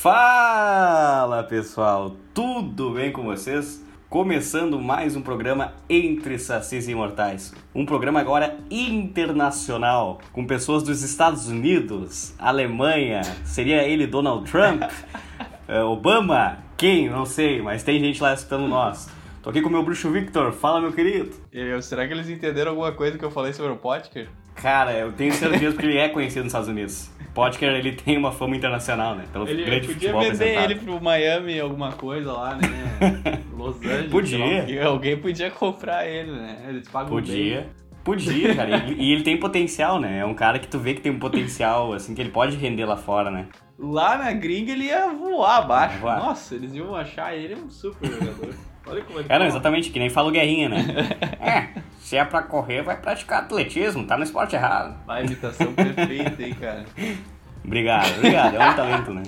Fala 0.00 1.42
pessoal, 1.42 2.16
tudo 2.32 2.92
bem 2.92 3.12
com 3.12 3.22
vocês? 3.22 3.84
Começando 4.08 4.80
mais 4.80 5.14
um 5.14 5.20
programa 5.20 5.74
Entre 5.90 6.38
Sacis 6.38 6.88
e 6.88 6.92
Imortais. 6.92 7.54
Um 7.74 7.84
programa 7.84 8.18
agora 8.18 8.56
internacional, 8.70 10.18
com 10.32 10.46
pessoas 10.46 10.82
dos 10.82 11.02
Estados 11.02 11.48
Unidos, 11.48 12.34
Alemanha, 12.38 13.20
seria 13.44 13.86
ele 13.86 14.06
Donald 14.06 14.50
Trump, 14.50 14.84
eh, 15.68 15.82
Obama, 15.82 16.56
quem? 16.78 17.10
Não 17.10 17.26
sei, 17.26 17.60
mas 17.60 17.82
tem 17.82 18.00
gente 18.00 18.22
lá 18.22 18.32
escutando 18.32 18.66
nós. 18.66 19.06
Tô 19.42 19.50
aqui 19.50 19.60
com 19.60 19.68
o 19.68 19.72
meu 19.72 19.82
bruxo 19.82 20.10
Victor, 20.10 20.50
fala 20.50 20.80
meu 20.80 20.94
querido. 20.94 21.36
Eu, 21.52 21.82
será 21.82 22.06
que 22.06 22.14
eles 22.14 22.30
entenderam 22.30 22.70
alguma 22.70 22.92
coisa 22.92 23.18
que 23.18 23.24
eu 23.26 23.30
falei 23.30 23.52
sobre 23.52 23.72
o 23.72 23.76
podcast? 23.76 24.30
Cara, 24.54 24.92
eu 24.92 25.12
tenho 25.12 25.34
certeza 25.34 25.76
que 25.76 25.84
ele 25.84 25.98
é 25.98 26.08
conhecido 26.08 26.44
nos 26.44 26.54
Estados 26.54 26.70
Unidos. 26.70 27.10
Potker, 27.40 27.70
ele 27.70 27.92
tem 27.92 28.18
uma 28.18 28.30
fama 28.30 28.54
internacional, 28.54 29.14
né? 29.14 29.24
Pelo 29.32 29.48
Ele 29.48 29.64
grande 29.64 29.86
podia 29.88 29.94
futebol 29.94 30.20
vender 30.20 30.34
apresentado. 30.34 30.70
ele 30.70 30.80
pro 30.80 31.02
Miami 31.02 31.58
alguma 31.58 31.92
coisa 31.92 32.32
lá, 32.32 32.56
né? 32.56 33.40
Los 33.56 33.76
Angeles. 33.76 34.10
Podia. 34.10 34.86
Alguém 34.86 35.16
podia 35.16 35.50
comprar 35.50 36.06
ele, 36.06 36.30
né? 36.32 36.66
Eles 36.68 36.88
pagam 36.88 37.08
Podia. 37.08 37.68
Podia, 38.04 38.54
cara. 38.54 38.76
E, 38.88 38.94
e 38.94 39.12
ele 39.12 39.22
tem 39.22 39.38
potencial, 39.38 39.98
né? 39.98 40.18
É 40.18 40.24
um 40.24 40.34
cara 40.34 40.58
que 40.58 40.68
tu 40.68 40.78
vê 40.78 40.94
que 40.94 41.00
tem 41.00 41.12
um 41.12 41.18
potencial, 41.18 41.92
assim, 41.94 42.14
que 42.14 42.20
ele 42.20 42.30
pode 42.30 42.56
render 42.56 42.84
lá 42.84 42.96
fora, 42.96 43.30
né? 43.30 43.46
bem. 43.78 43.90
Lá 43.90 44.18
na 44.18 44.32
gringa 44.32 44.72
ele 44.72 44.84
ia 44.84 45.08
voar 45.08 45.58
abaixo. 45.58 45.98
Voar. 45.98 46.18
Nossa, 46.18 46.54
eles 46.54 46.74
iam 46.74 46.94
achar 46.94 47.34
ele 47.34 47.54
um 47.54 47.70
super 47.70 48.10
jogador. 48.10 48.54
Olha 48.86 49.02
como 49.02 49.18
ele 49.18 49.26
É, 49.30 49.38
não, 49.38 49.46
exatamente, 49.46 49.90
que 49.90 49.98
nem 49.98 50.10
fala 50.10 50.28
o 50.28 50.32
Guerrinha, 50.32 50.68
né? 50.68 50.84
é, 51.40 51.80
se 52.00 52.16
é 52.16 52.24
pra 52.24 52.42
correr, 52.42 52.82
vai 52.82 52.96
praticar 52.96 53.40
atletismo, 53.40 54.04
tá 54.04 54.16
no 54.16 54.24
esporte 54.24 54.56
errado. 54.56 54.96
Vai, 55.06 55.24
imitação 55.24 55.72
perfeita, 55.72 56.42
hein, 56.42 56.54
cara. 56.54 56.84
Obrigado, 57.62 58.16
obrigado. 58.16 58.56
É 58.56 58.70
um 58.70 58.74
talento, 58.74 59.14
né? 59.14 59.22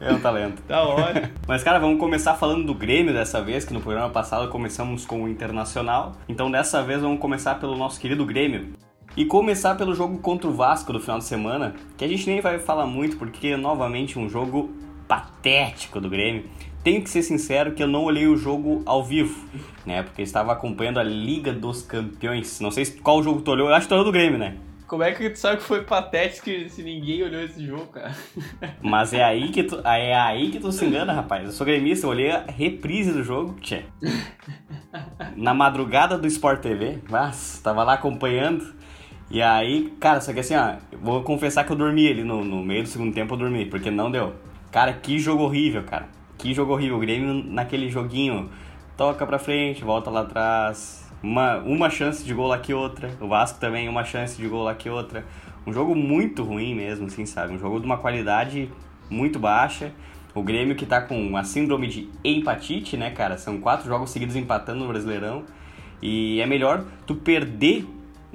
É 0.00 0.12
um 0.12 0.20
talento. 0.20 0.62
Da 0.66 0.82
hora. 0.82 1.32
Mas, 1.48 1.64
cara, 1.64 1.80
vamos 1.80 1.98
começar 1.98 2.34
falando 2.34 2.64
do 2.64 2.74
Grêmio 2.74 3.12
dessa 3.12 3.42
vez, 3.42 3.64
que 3.64 3.74
no 3.74 3.80
programa 3.80 4.08
passado 4.08 4.48
começamos 4.48 5.04
com 5.04 5.24
o 5.24 5.28
Internacional. 5.28 6.12
Então, 6.28 6.48
dessa 6.48 6.82
vez, 6.82 7.02
vamos 7.02 7.18
começar 7.18 7.56
pelo 7.56 7.76
nosso 7.76 8.00
querido 8.00 8.24
Grêmio. 8.24 8.72
E 9.16 9.24
começar 9.24 9.74
pelo 9.74 9.94
jogo 9.94 10.18
contra 10.18 10.48
o 10.48 10.54
Vasco 10.54 10.92
do 10.92 11.00
final 11.00 11.18
de 11.18 11.24
semana, 11.24 11.74
que 11.96 12.04
a 12.04 12.08
gente 12.08 12.26
nem 12.30 12.40
vai 12.40 12.58
falar 12.58 12.86
muito, 12.86 13.16
porque 13.16 13.48
é 13.48 13.56
novamente 13.56 14.18
um 14.18 14.28
jogo 14.28 14.72
patético 15.06 16.00
do 16.00 16.08
Grêmio. 16.08 16.44
Tenho 16.82 17.00
que 17.02 17.08
ser 17.10 17.22
sincero 17.22 17.72
que 17.72 17.82
eu 17.82 17.86
não 17.86 18.02
olhei 18.04 18.26
o 18.26 18.36
jogo 18.36 18.82
ao 18.84 19.04
vivo, 19.04 19.46
né? 19.86 20.02
Porque 20.02 20.20
eu 20.20 20.24
estava 20.24 20.52
acompanhando 20.52 20.98
a 20.98 21.02
Liga 21.04 21.52
dos 21.52 21.82
Campeões. 21.82 22.58
Não 22.60 22.70
sei 22.72 22.84
se- 22.84 23.00
qual 23.00 23.22
jogo 23.22 23.40
tu 23.40 23.52
olhou, 23.52 23.68
eu 23.68 23.74
acho 23.74 23.84
que 23.86 23.88
tu 23.90 23.94
olhou 23.94 24.04
do 24.04 24.12
Grêmio, 24.12 24.38
né? 24.38 24.56
Como 24.88 25.02
é 25.02 25.12
que 25.12 25.30
tu 25.30 25.38
sabe 25.38 25.56
que 25.58 25.62
foi 25.62 25.84
patético 25.84 26.50
se 26.68 26.82
ninguém 26.82 27.22
olhou 27.22 27.40
esse 27.42 27.64
jogo, 27.64 27.86
cara? 27.86 28.14
Mas 28.82 29.14
é 29.14 29.22
aí 29.24 29.48
que 29.50 29.62
tu, 29.62 29.80
é 29.86 30.14
aí 30.14 30.50
que 30.50 30.58
tu 30.60 30.70
se 30.70 30.84
engana, 30.84 31.14
rapaz. 31.14 31.44
Eu 31.46 31.52
sou 31.52 31.64
gremista, 31.64 32.04
eu 32.04 32.10
olhei 32.10 32.30
a 32.30 32.44
reprise 32.46 33.10
do 33.10 33.22
jogo, 33.22 33.54
tchê. 33.60 33.84
Na 35.36 35.54
madrugada 35.54 36.18
do 36.18 36.26
Sport 36.26 36.60
TV, 36.60 36.98
mas 37.08 37.60
tava 37.64 37.82
lá 37.84 37.94
acompanhando. 37.94 38.74
E 39.30 39.40
aí, 39.40 39.90
cara, 39.98 40.20
só 40.20 40.30
que 40.32 40.40
assim, 40.40 40.54
ó, 40.56 40.74
eu 40.90 40.98
vou 40.98 41.22
confessar 41.22 41.64
que 41.64 41.72
eu 41.72 41.76
dormi 41.76 42.06
ali 42.08 42.22
no, 42.22 42.44
no 42.44 42.62
meio 42.62 42.82
do 42.82 42.88
segundo 42.88 43.14
tempo, 43.14 43.32
eu 43.32 43.38
dormi, 43.38 43.64
porque 43.64 43.90
não 43.90 44.10
deu. 44.10 44.34
Cara, 44.70 44.92
que 44.92 45.18
jogo 45.18 45.44
horrível, 45.44 45.84
cara. 45.84 46.06
Que 46.42 46.52
jogo 46.52 46.72
horrível. 46.72 46.96
O 46.96 47.00
Grêmio 47.00 47.32
naquele 47.32 47.88
joguinho, 47.88 48.50
toca 48.96 49.24
pra 49.24 49.38
frente, 49.38 49.84
volta 49.84 50.10
lá 50.10 50.22
atrás. 50.22 51.08
Uma, 51.22 51.58
uma 51.58 51.88
chance 51.88 52.24
de 52.24 52.34
gol 52.34 52.48
lá 52.48 52.58
que 52.58 52.74
outra. 52.74 53.16
O 53.20 53.28
Vasco 53.28 53.60
também, 53.60 53.88
uma 53.88 54.02
chance 54.02 54.36
de 54.36 54.48
gol 54.48 54.64
lá 54.64 54.74
que 54.74 54.90
outra. 54.90 55.24
Um 55.64 55.72
jogo 55.72 55.94
muito 55.94 56.42
ruim 56.42 56.74
mesmo, 56.74 57.06
assim, 57.06 57.24
sabe? 57.26 57.54
Um 57.54 57.60
jogo 57.60 57.78
de 57.78 57.86
uma 57.86 57.96
qualidade 57.96 58.68
muito 59.08 59.38
baixa. 59.38 59.92
O 60.34 60.42
Grêmio 60.42 60.74
que 60.74 60.84
tá 60.84 61.00
com 61.00 61.36
a 61.36 61.44
síndrome 61.44 61.86
de 61.86 62.10
empatite, 62.24 62.96
né, 62.96 63.10
cara? 63.12 63.38
São 63.38 63.60
quatro 63.60 63.86
jogos 63.86 64.10
seguidos 64.10 64.34
empatando 64.34 64.80
no 64.80 64.88
Brasileirão. 64.88 65.44
E 66.02 66.40
é 66.40 66.46
melhor 66.46 66.84
tu 67.06 67.14
perder 67.14 67.86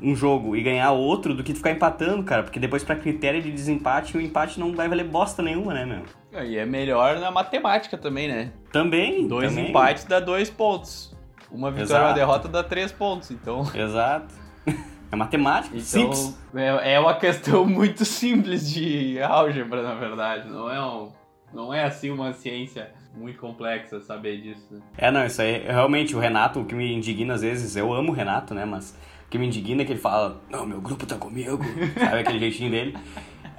um 0.02 0.16
jogo 0.16 0.56
e 0.56 0.62
ganhar 0.62 0.92
outro 0.94 1.34
do 1.34 1.44
que 1.44 1.52
tu 1.52 1.58
ficar 1.58 1.72
empatando, 1.72 2.24
cara. 2.24 2.44
Porque 2.44 2.58
depois, 2.58 2.86
pra 2.86 2.96
critério 2.96 3.42
de 3.42 3.52
desempate, 3.52 4.16
o 4.16 4.22
empate 4.22 4.62
não 4.62 4.74
vai 4.74 4.88
valer 4.88 5.04
bosta 5.04 5.44
nenhuma, 5.44 5.74
né, 5.74 5.86
meu? 5.86 6.04
E 6.46 6.58
é 6.58 6.66
melhor 6.66 7.20
na 7.20 7.32
matemática 7.32 7.98
também, 7.98 8.28
né? 8.28 8.52
Também. 8.72 9.28
Dois 9.28 9.50
também. 9.50 9.70
empates 9.70 10.06
dá 10.06 10.20
dois 10.20 10.50
pontos. 10.50 11.16
Uma 11.52 11.72
vitória 11.72 12.04
e 12.04 12.08
uma 12.08 12.14
derrota 12.14 12.48
dá 12.48 12.64
três 12.64 12.92
pontos. 12.92 13.32
Então, 13.32 13.64
Exato. 13.74 14.34
É 15.10 15.16
matemática, 15.16 15.74
então 15.74 16.12
simples. 16.14 16.38
é, 16.54 16.96
é 16.96 17.00
uma 17.00 17.16
questão 17.16 17.64
muito 17.66 18.04
simples 18.04 18.70
de 18.70 19.22
álgebra, 19.22 19.82
na 19.82 19.96
verdade. 19.96 20.50
Não 20.50 20.70
é, 20.70 20.86
um, 20.86 21.10
não 21.54 21.74
é 21.74 21.86
assim 21.86 22.10
uma 22.10 22.34
ciência 22.34 22.92
muito 23.16 23.40
complexa 23.40 24.02
saber 24.02 24.42
disso. 24.42 24.68
né? 24.70 24.82
É, 24.98 25.10
não, 25.10 25.26
isso 25.26 25.42
aí, 25.42 25.60
realmente, 25.60 26.14
o 26.14 26.20
Renato, 26.20 26.60
o 26.60 26.66
que 26.66 26.76
me 26.76 26.94
indigna 26.94 27.36
às 27.36 27.42
vezes, 27.42 27.78
eu 27.78 27.94
amo 27.94 28.12
o 28.12 28.14
Renato, 28.14 28.54
né, 28.54 28.66
mas 28.66 28.98
o 29.26 29.30
que 29.30 29.38
me 29.38 29.48
indigna 29.48 29.82
é 29.82 29.86
que 29.86 29.94
ele 29.94 30.00
fala, 30.00 30.42
não, 30.50 30.66
meu 30.66 30.82
grupo 30.82 31.06
tá 31.06 31.16
comigo, 31.16 31.64
sabe 31.98 32.20
aquele 32.20 32.40
jeitinho 32.40 32.70
dele? 32.70 32.98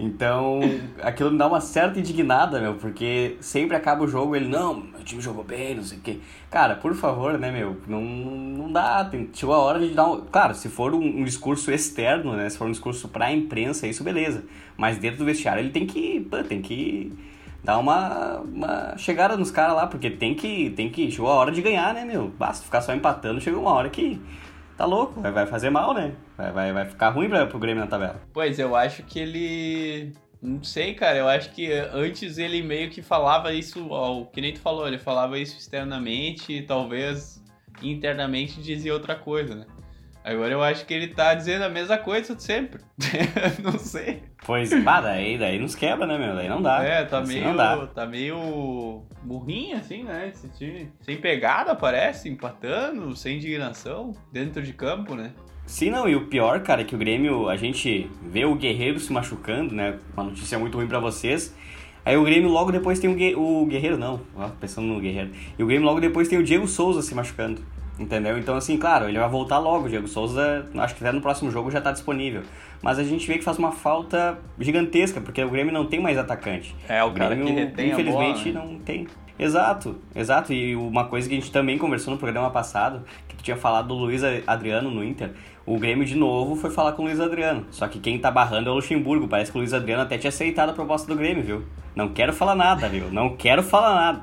Então, 0.00 0.60
aquilo 1.02 1.32
me 1.32 1.38
dá 1.38 1.46
uma 1.48 1.60
certa 1.60 1.98
indignada, 1.98 2.60
meu, 2.60 2.74
porque 2.74 3.36
sempre 3.40 3.76
acaba 3.76 4.04
o 4.04 4.08
jogo 4.08 4.36
ele, 4.36 4.46
não, 4.46 4.74
meu 4.74 5.02
time 5.02 5.20
jogou 5.20 5.42
bem, 5.42 5.74
não 5.74 5.82
sei 5.82 5.98
o 5.98 6.00
quê. 6.00 6.20
Cara, 6.48 6.76
por 6.76 6.94
favor, 6.94 7.36
né, 7.36 7.50
meu, 7.50 7.76
não, 7.86 8.00
não 8.00 8.72
dá, 8.72 9.04
tem, 9.04 9.28
chegou 9.32 9.54
a 9.56 9.58
hora 9.58 9.80
de 9.80 9.92
dar 9.94 10.06
um... 10.06 10.20
Claro, 10.20 10.54
se 10.54 10.68
for 10.68 10.94
um, 10.94 11.02
um 11.02 11.24
discurso 11.24 11.72
externo, 11.72 12.36
né, 12.36 12.48
se 12.48 12.56
for 12.56 12.68
um 12.68 12.70
discurso 12.70 13.08
pra 13.08 13.32
imprensa, 13.32 13.88
isso 13.88 14.04
beleza. 14.04 14.44
Mas 14.76 14.98
dentro 14.98 15.18
do 15.18 15.24
vestiário 15.24 15.60
ele 15.62 15.70
tem 15.70 15.84
que, 15.84 16.20
pô, 16.30 16.44
tem 16.44 16.62
que 16.62 17.12
dar 17.64 17.78
uma, 17.78 18.38
uma 18.38 18.96
chegada 18.96 19.36
nos 19.36 19.50
caras 19.50 19.74
lá, 19.74 19.86
porque 19.88 20.10
tem 20.10 20.34
que, 20.34 20.70
tem 20.70 20.90
que, 20.90 21.10
chegou 21.10 21.28
a 21.28 21.34
hora 21.34 21.50
de 21.50 21.60
ganhar, 21.60 21.92
né, 21.92 22.04
meu? 22.04 22.28
Basta 22.38 22.64
ficar 22.64 22.80
só 22.80 22.94
empatando, 22.94 23.40
chegou 23.40 23.60
uma 23.60 23.72
hora 23.72 23.90
que 23.90 24.20
tá 24.78 24.86
louco, 24.86 25.20
vai, 25.20 25.44
fazer 25.44 25.70
mal, 25.70 25.92
né? 25.92 26.14
Vai, 26.36 26.52
vai, 26.52 26.72
vai 26.72 26.86
ficar 26.86 27.10
ruim 27.10 27.28
pra, 27.28 27.46
pro 27.46 27.58
Grêmio 27.58 27.82
na 27.82 27.90
tabela. 27.90 28.22
Pois, 28.32 28.58
eu 28.60 28.76
acho 28.76 29.02
que 29.02 29.18
ele. 29.18 30.12
Não 30.40 30.62
sei, 30.62 30.94
cara. 30.94 31.18
Eu 31.18 31.28
acho 31.28 31.50
que 31.50 31.70
antes 31.92 32.38
ele 32.38 32.62
meio 32.62 32.88
que 32.88 33.02
falava 33.02 33.52
isso, 33.52 33.88
ó, 33.90 34.24
que 34.24 34.40
nem 34.40 34.54
tu 34.54 34.60
falou, 34.60 34.86
ele 34.86 34.98
falava 34.98 35.36
isso 35.36 35.58
externamente 35.58 36.52
e 36.52 36.62
talvez 36.62 37.42
internamente 37.82 38.62
dizia 38.62 38.94
outra 38.94 39.16
coisa, 39.16 39.56
né? 39.56 39.66
Agora 40.24 40.52
eu 40.52 40.62
acho 40.62 40.84
que 40.84 40.92
ele 40.92 41.08
tá 41.08 41.32
dizendo 41.34 41.62
a 41.64 41.68
mesma 41.68 41.96
coisa 41.96 42.34
de 42.34 42.42
sempre. 42.42 42.80
não 43.62 43.78
sei. 43.78 44.22
Pois, 44.44 44.68
pá, 44.84 45.00
daí, 45.00 45.38
daí 45.38 45.58
nos 45.58 45.74
quebra, 45.74 46.06
né, 46.06 46.18
meu? 46.18 46.34
Daí 46.34 46.48
não 46.48 46.60
dá. 46.60 46.82
É, 46.84 47.04
tá 47.04 47.20
Assim 47.20 47.34
meio. 47.34 47.44
não 47.48 47.56
dá. 47.56 47.86
Tá 47.86 48.06
meio 48.06 49.02
burrinho, 49.22 49.76
assim, 49.76 50.02
né? 50.04 50.28
Esse 50.32 50.48
time. 50.50 50.90
Sem 51.00 51.16
pegada, 51.16 51.74
parece, 51.74 52.28
empatando, 52.28 53.14
sem 53.16 53.36
indignação, 53.38 54.12
dentro 54.32 54.62
de 54.62 54.72
campo, 54.72 55.14
né? 55.14 55.32
Sim, 55.66 55.90
não, 55.90 56.08
e 56.08 56.14
o 56.16 56.26
pior, 56.28 56.60
cara, 56.62 56.80
é 56.82 56.84
que 56.84 56.94
o 56.94 56.98
Grêmio, 56.98 57.48
a 57.48 57.56
gente 57.56 58.10
vê 58.22 58.44
o 58.44 58.54
Guerreiro 58.54 58.98
se 59.00 59.12
machucando, 59.12 59.74
né? 59.74 59.98
Uma 60.14 60.24
notícia 60.24 60.58
muito 60.58 60.76
ruim 60.76 60.86
pra 60.86 60.98
vocês. 60.98 61.54
Aí 62.04 62.16
o 62.16 62.24
Grêmio 62.24 62.48
logo 62.48 62.72
depois 62.72 62.98
tem 62.98 63.10
o, 63.10 63.14
Gue- 63.14 63.34
o 63.34 63.66
Guerreiro, 63.66 63.98
não, 63.98 64.20
pensando 64.60 64.86
no 64.86 64.98
Guerreiro. 65.00 65.30
E 65.58 65.62
o 65.62 65.66
Grêmio 65.66 65.84
logo 65.86 66.00
depois 66.00 66.26
tem 66.28 66.38
o 66.38 66.42
Diego 66.44 66.66
Souza 66.66 67.02
se 67.02 67.14
machucando. 67.14 67.62
Entendeu? 67.98 68.38
Então, 68.38 68.56
assim, 68.56 68.76
claro, 68.76 69.08
ele 69.08 69.18
vai 69.18 69.28
voltar 69.28 69.58
logo. 69.58 69.86
O 69.86 69.88
Diego 69.88 70.06
Souza, 70.06 70.66
acho 70.76 70.94
que 70.94 71.04
até 71.04 71.12
no 71.12 71.20
próximo 71.20 71.50
jogo 71.50 71.70
já 71.70 71.80
tá 71.80 71.90
disponível. 71.90 72.42
Mas 72.80 72.98
a 72.98 73.02
gente 73.02 73.26
vê 73.26 73.38
que 73.38 73.44
faz 73.44 73.58
uma 73.58 73.72
falta 73.72 74.38
gigantesca, 74.58 75.20
porque 75.20 75.42
o 75.42 75.50
Grêmio 75.50 75.72
não 75.72 75.84
tem 75.86 76.00
mais 76.00 76.16
atacante. 76.16 76.76
É, 76.88 77.02
o 77.02 77.12
cara 77.12 77.36
que 77.36 77.50
retém 77.50 77.90
a 77.90 77.92
infelizmente, 77.94 78.52
bola, 78.52 78.66
né? 78.66 78.72
não 78.72 78.78
tem. 78.80 79.08
Exato, 79.38 79.96
exato. 80.14 80.52
E 80.52 80.76
uma 80.76 81.04
coisa 81.04 81.28
que 81.28 81.34
a 81.34 81.38
gente 81.38 81.50
também 81.50 81.78
conversou 81.78 82.12
no 82.12 82.18
programa 82.18 82.50
passado, 82.50 83.02
que 83.28 83.36
tu 83.36 83.42
tinha 83.42 83.56
falado 83.56 83.88
do 83.88 83.94
Luiz 83.94 84.22
Adriano 84.46 84.90
no 84.90 85.04
Inter, 85.04 85.32
o 85.64 85.78
Grêmio 85.78 86.04
de 86.04 86.16
novo 86.16 86.56
foi 86.56 86.70
falar 86.70 86.92
com 86.92 87.02
o 87.02 87.04
Luiz 87.04 87.20
Adriano. 87.20 87.66
Só 87.70 87.86
que 87.86 87.98
quem 87.98 88.18
tá 88.18 88.30
barrando 88.30 88.68
é 88.68 88.72
o 88.72 88.76
Luxemburgo. 88.76 89.28
Parece 89.28 89.50
que 89.52 89.58
o 89.58 89.60
Luiz 89.60 89.72
Adriano 89.72 90.02
até 90.02 90.18
tinha 90.18 90.30
aceitado 90.30 90.70
a 90.70 90.72
proposta 90.72 91.06
do 91.06 91.16
Grêmio, 91.16 91.42
viu? 91.42 91.64
Não 91.94 92.08
quero 92.08 92.32
falar 92.32 92.54
nada, 92.54 92.88
viu? 92.88 93.10
Não 93.12 93.36
quero 93.36 93.62
falar 93.62 93.94
nada. 93.94 94.22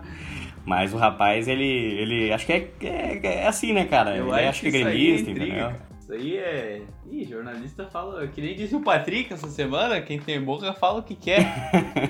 Mas 0.66 0.94
o 0.94 0.98
rapaz, 0.98 1.48
ele. 1.48 1.64
ele 1.64 2.34
acho 2.34 2.46
que 2.46 2.54
é, 2.54 2.68
é, 2.82 3.20
é 3.44 3.48
assim, 3.48 3.72
né, 3.72 3.86
cara? 3.86 4.16
Eu 4.16 4.36
ele 4.36 4.48
acho 4.48 4.62
que 4.62 4.68
é 4.68 4.70
é 4.70 4.84
gremista, 4.84 5.30
entendeu? 5.30 5.72
Cara. 6.06 6.06
Isso 6.06 6.14
aí 6.14 6.38
é. 6.38 6.82
Ih, 7.10 7.26
jornalista 7.26 7.86
fala. 7.88 8.28
Que 8.28 8.42
nem 8.42 8.56
disse 8.56 8.76
o 8.76 8.82
Patrick 8.82 9.34
essa 9.34 9.48
semana, 9.48 10.02
quem 10.02 10.20
tem 10.20 10.42
boca 10.42 10.74
fala 10.74 11.00
o 11.00 11.04
que 11.04 11.16
quer. 11.16 11.42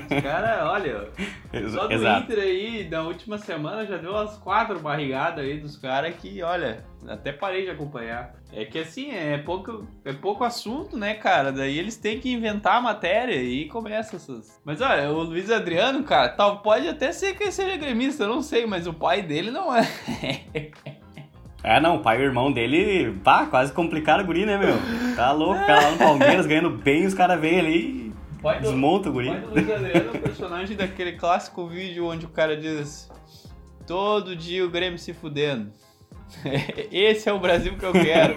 Os 0.09 0.19
caras, 0.21 0.63
olha, 0.63 1.09
só 1.69 1.87
do 1.87 1.93
Exato. 1.93 2.23
Inter 2.23 2.43
aí, 2.43 2.83
da 2.83 3.03
última 3.03 3.37
semana, 3.37 3.85
já 3.85 3.97
deu 3.97 4.11
umas 4.11 4.37
quatro 4.37 4.79
barrigadas 4.79 5.43
aí 5.43 5.59
dos 5.59 5.77
caras 5.77 6.15
que, 6.15 6.41
olha, 6.41 6.85
até 7.07 7.31
parei 7.31 7.63
de 7.63 7.71
acompanhar. 7.71 8.35
É 8.51 8.63
que 8.63 8.79
assim, 8.79 9.11
é 9.11 9.37
pouco, 9.37 9.85
é 10.05 10.13
pouco 10.13 10.43
assunto, 10.43 10.97
né, 10.97 11.15
cara? 11.15 11.51
Daí 11.51 11.77
eles 11.77 11.97
têm 11.97 12.19
que 12.19 12.31
inventar 12.31 12.77
a 12.77 12.81
matéria 12.81 13.35
e 13.35 13.67
começa 13.67 14.15
essas. 14.15 14.61
Mas 14.63 14.79
olha, 14.81 15.11
o 15.11 15.23
Luiz 15.23 15.51
Adriano, 15.51 16.03
cara, 16.03 16.29
tal, 16.29 16.61
pode 16.61 16.87
até 16.87 17.11
ser 17.11 17.35
que 17.35 17.43
ele 17.43 17.51
seja 17.51 17.75
gremista, 17.75 18.23
eu 18.23 18.29
não 18.29 18.41
sei, 18.41 18.65
mas 18.65 18.87
o 18.87 18.93
pai 18.93 19.21
dele 19.21 19.51
não 19.51 19.75
é. 19.75 19.81
É, 21.67 21.79
não, 21.79 21.95
o 21.95 21.99
pai 21.99 22.17
e 22.17 22.21
o 22.21 22.25
irmão 22.25 22.51
dele, 22.51 23.11
pá, 23.23 23.47
quase 23.47 23.73
complicaram 23.73 24.23
o 24.23 24.27
guri, 24.27 24.45
né, 24.45 24.55
meu? 24.55 24.75
Tá 25.15 25.31
louco, 25.31 25.59
o 25.59 25.65
cara 25.65 25.81
lá 25.81 25.91
no 25.91 25.97
Palmeiras 25.97 26.45
ganhando 26.45 26.69
bem, 26.69 27.05
os 27.07 27.13
caras 27.15 27.39
vêm 27.41 27.57
ali. 27.59 28.13
pai 28.41 28.59
do, 28.59 28.69
Desmonta 28.69 29.09
o 29.09 29.13
guri. 29.13 29.29
pai 29.29 29.39
do 29.41 29.49
Luiz 29.49 29.71
Adriano 29.71 30.09
é 30.13 30.17
o 30.17 30.21
personagem 30.21 30.77
daquele 30.77 31.13
clássico 31.13 31.65
vídeo 31.67 32.05
onde 32.05 32.25
o 32.27 32.29
cara 32.29 32.55
diz 32.55 33.09
todo 33.87 34.35
dia 34.35 34.63
o 34.63 34.69
Grêmio 34.69 34.99
se 34.99 35.11
fudendo. 35.11 35.71
Esse 36.91 37.29
é 37.29 37.33
o 37.33 37.39
Brasil 37.39 37.75
que 37.77 37.83
eu 37.85 37.93
quero. 37.93 38.35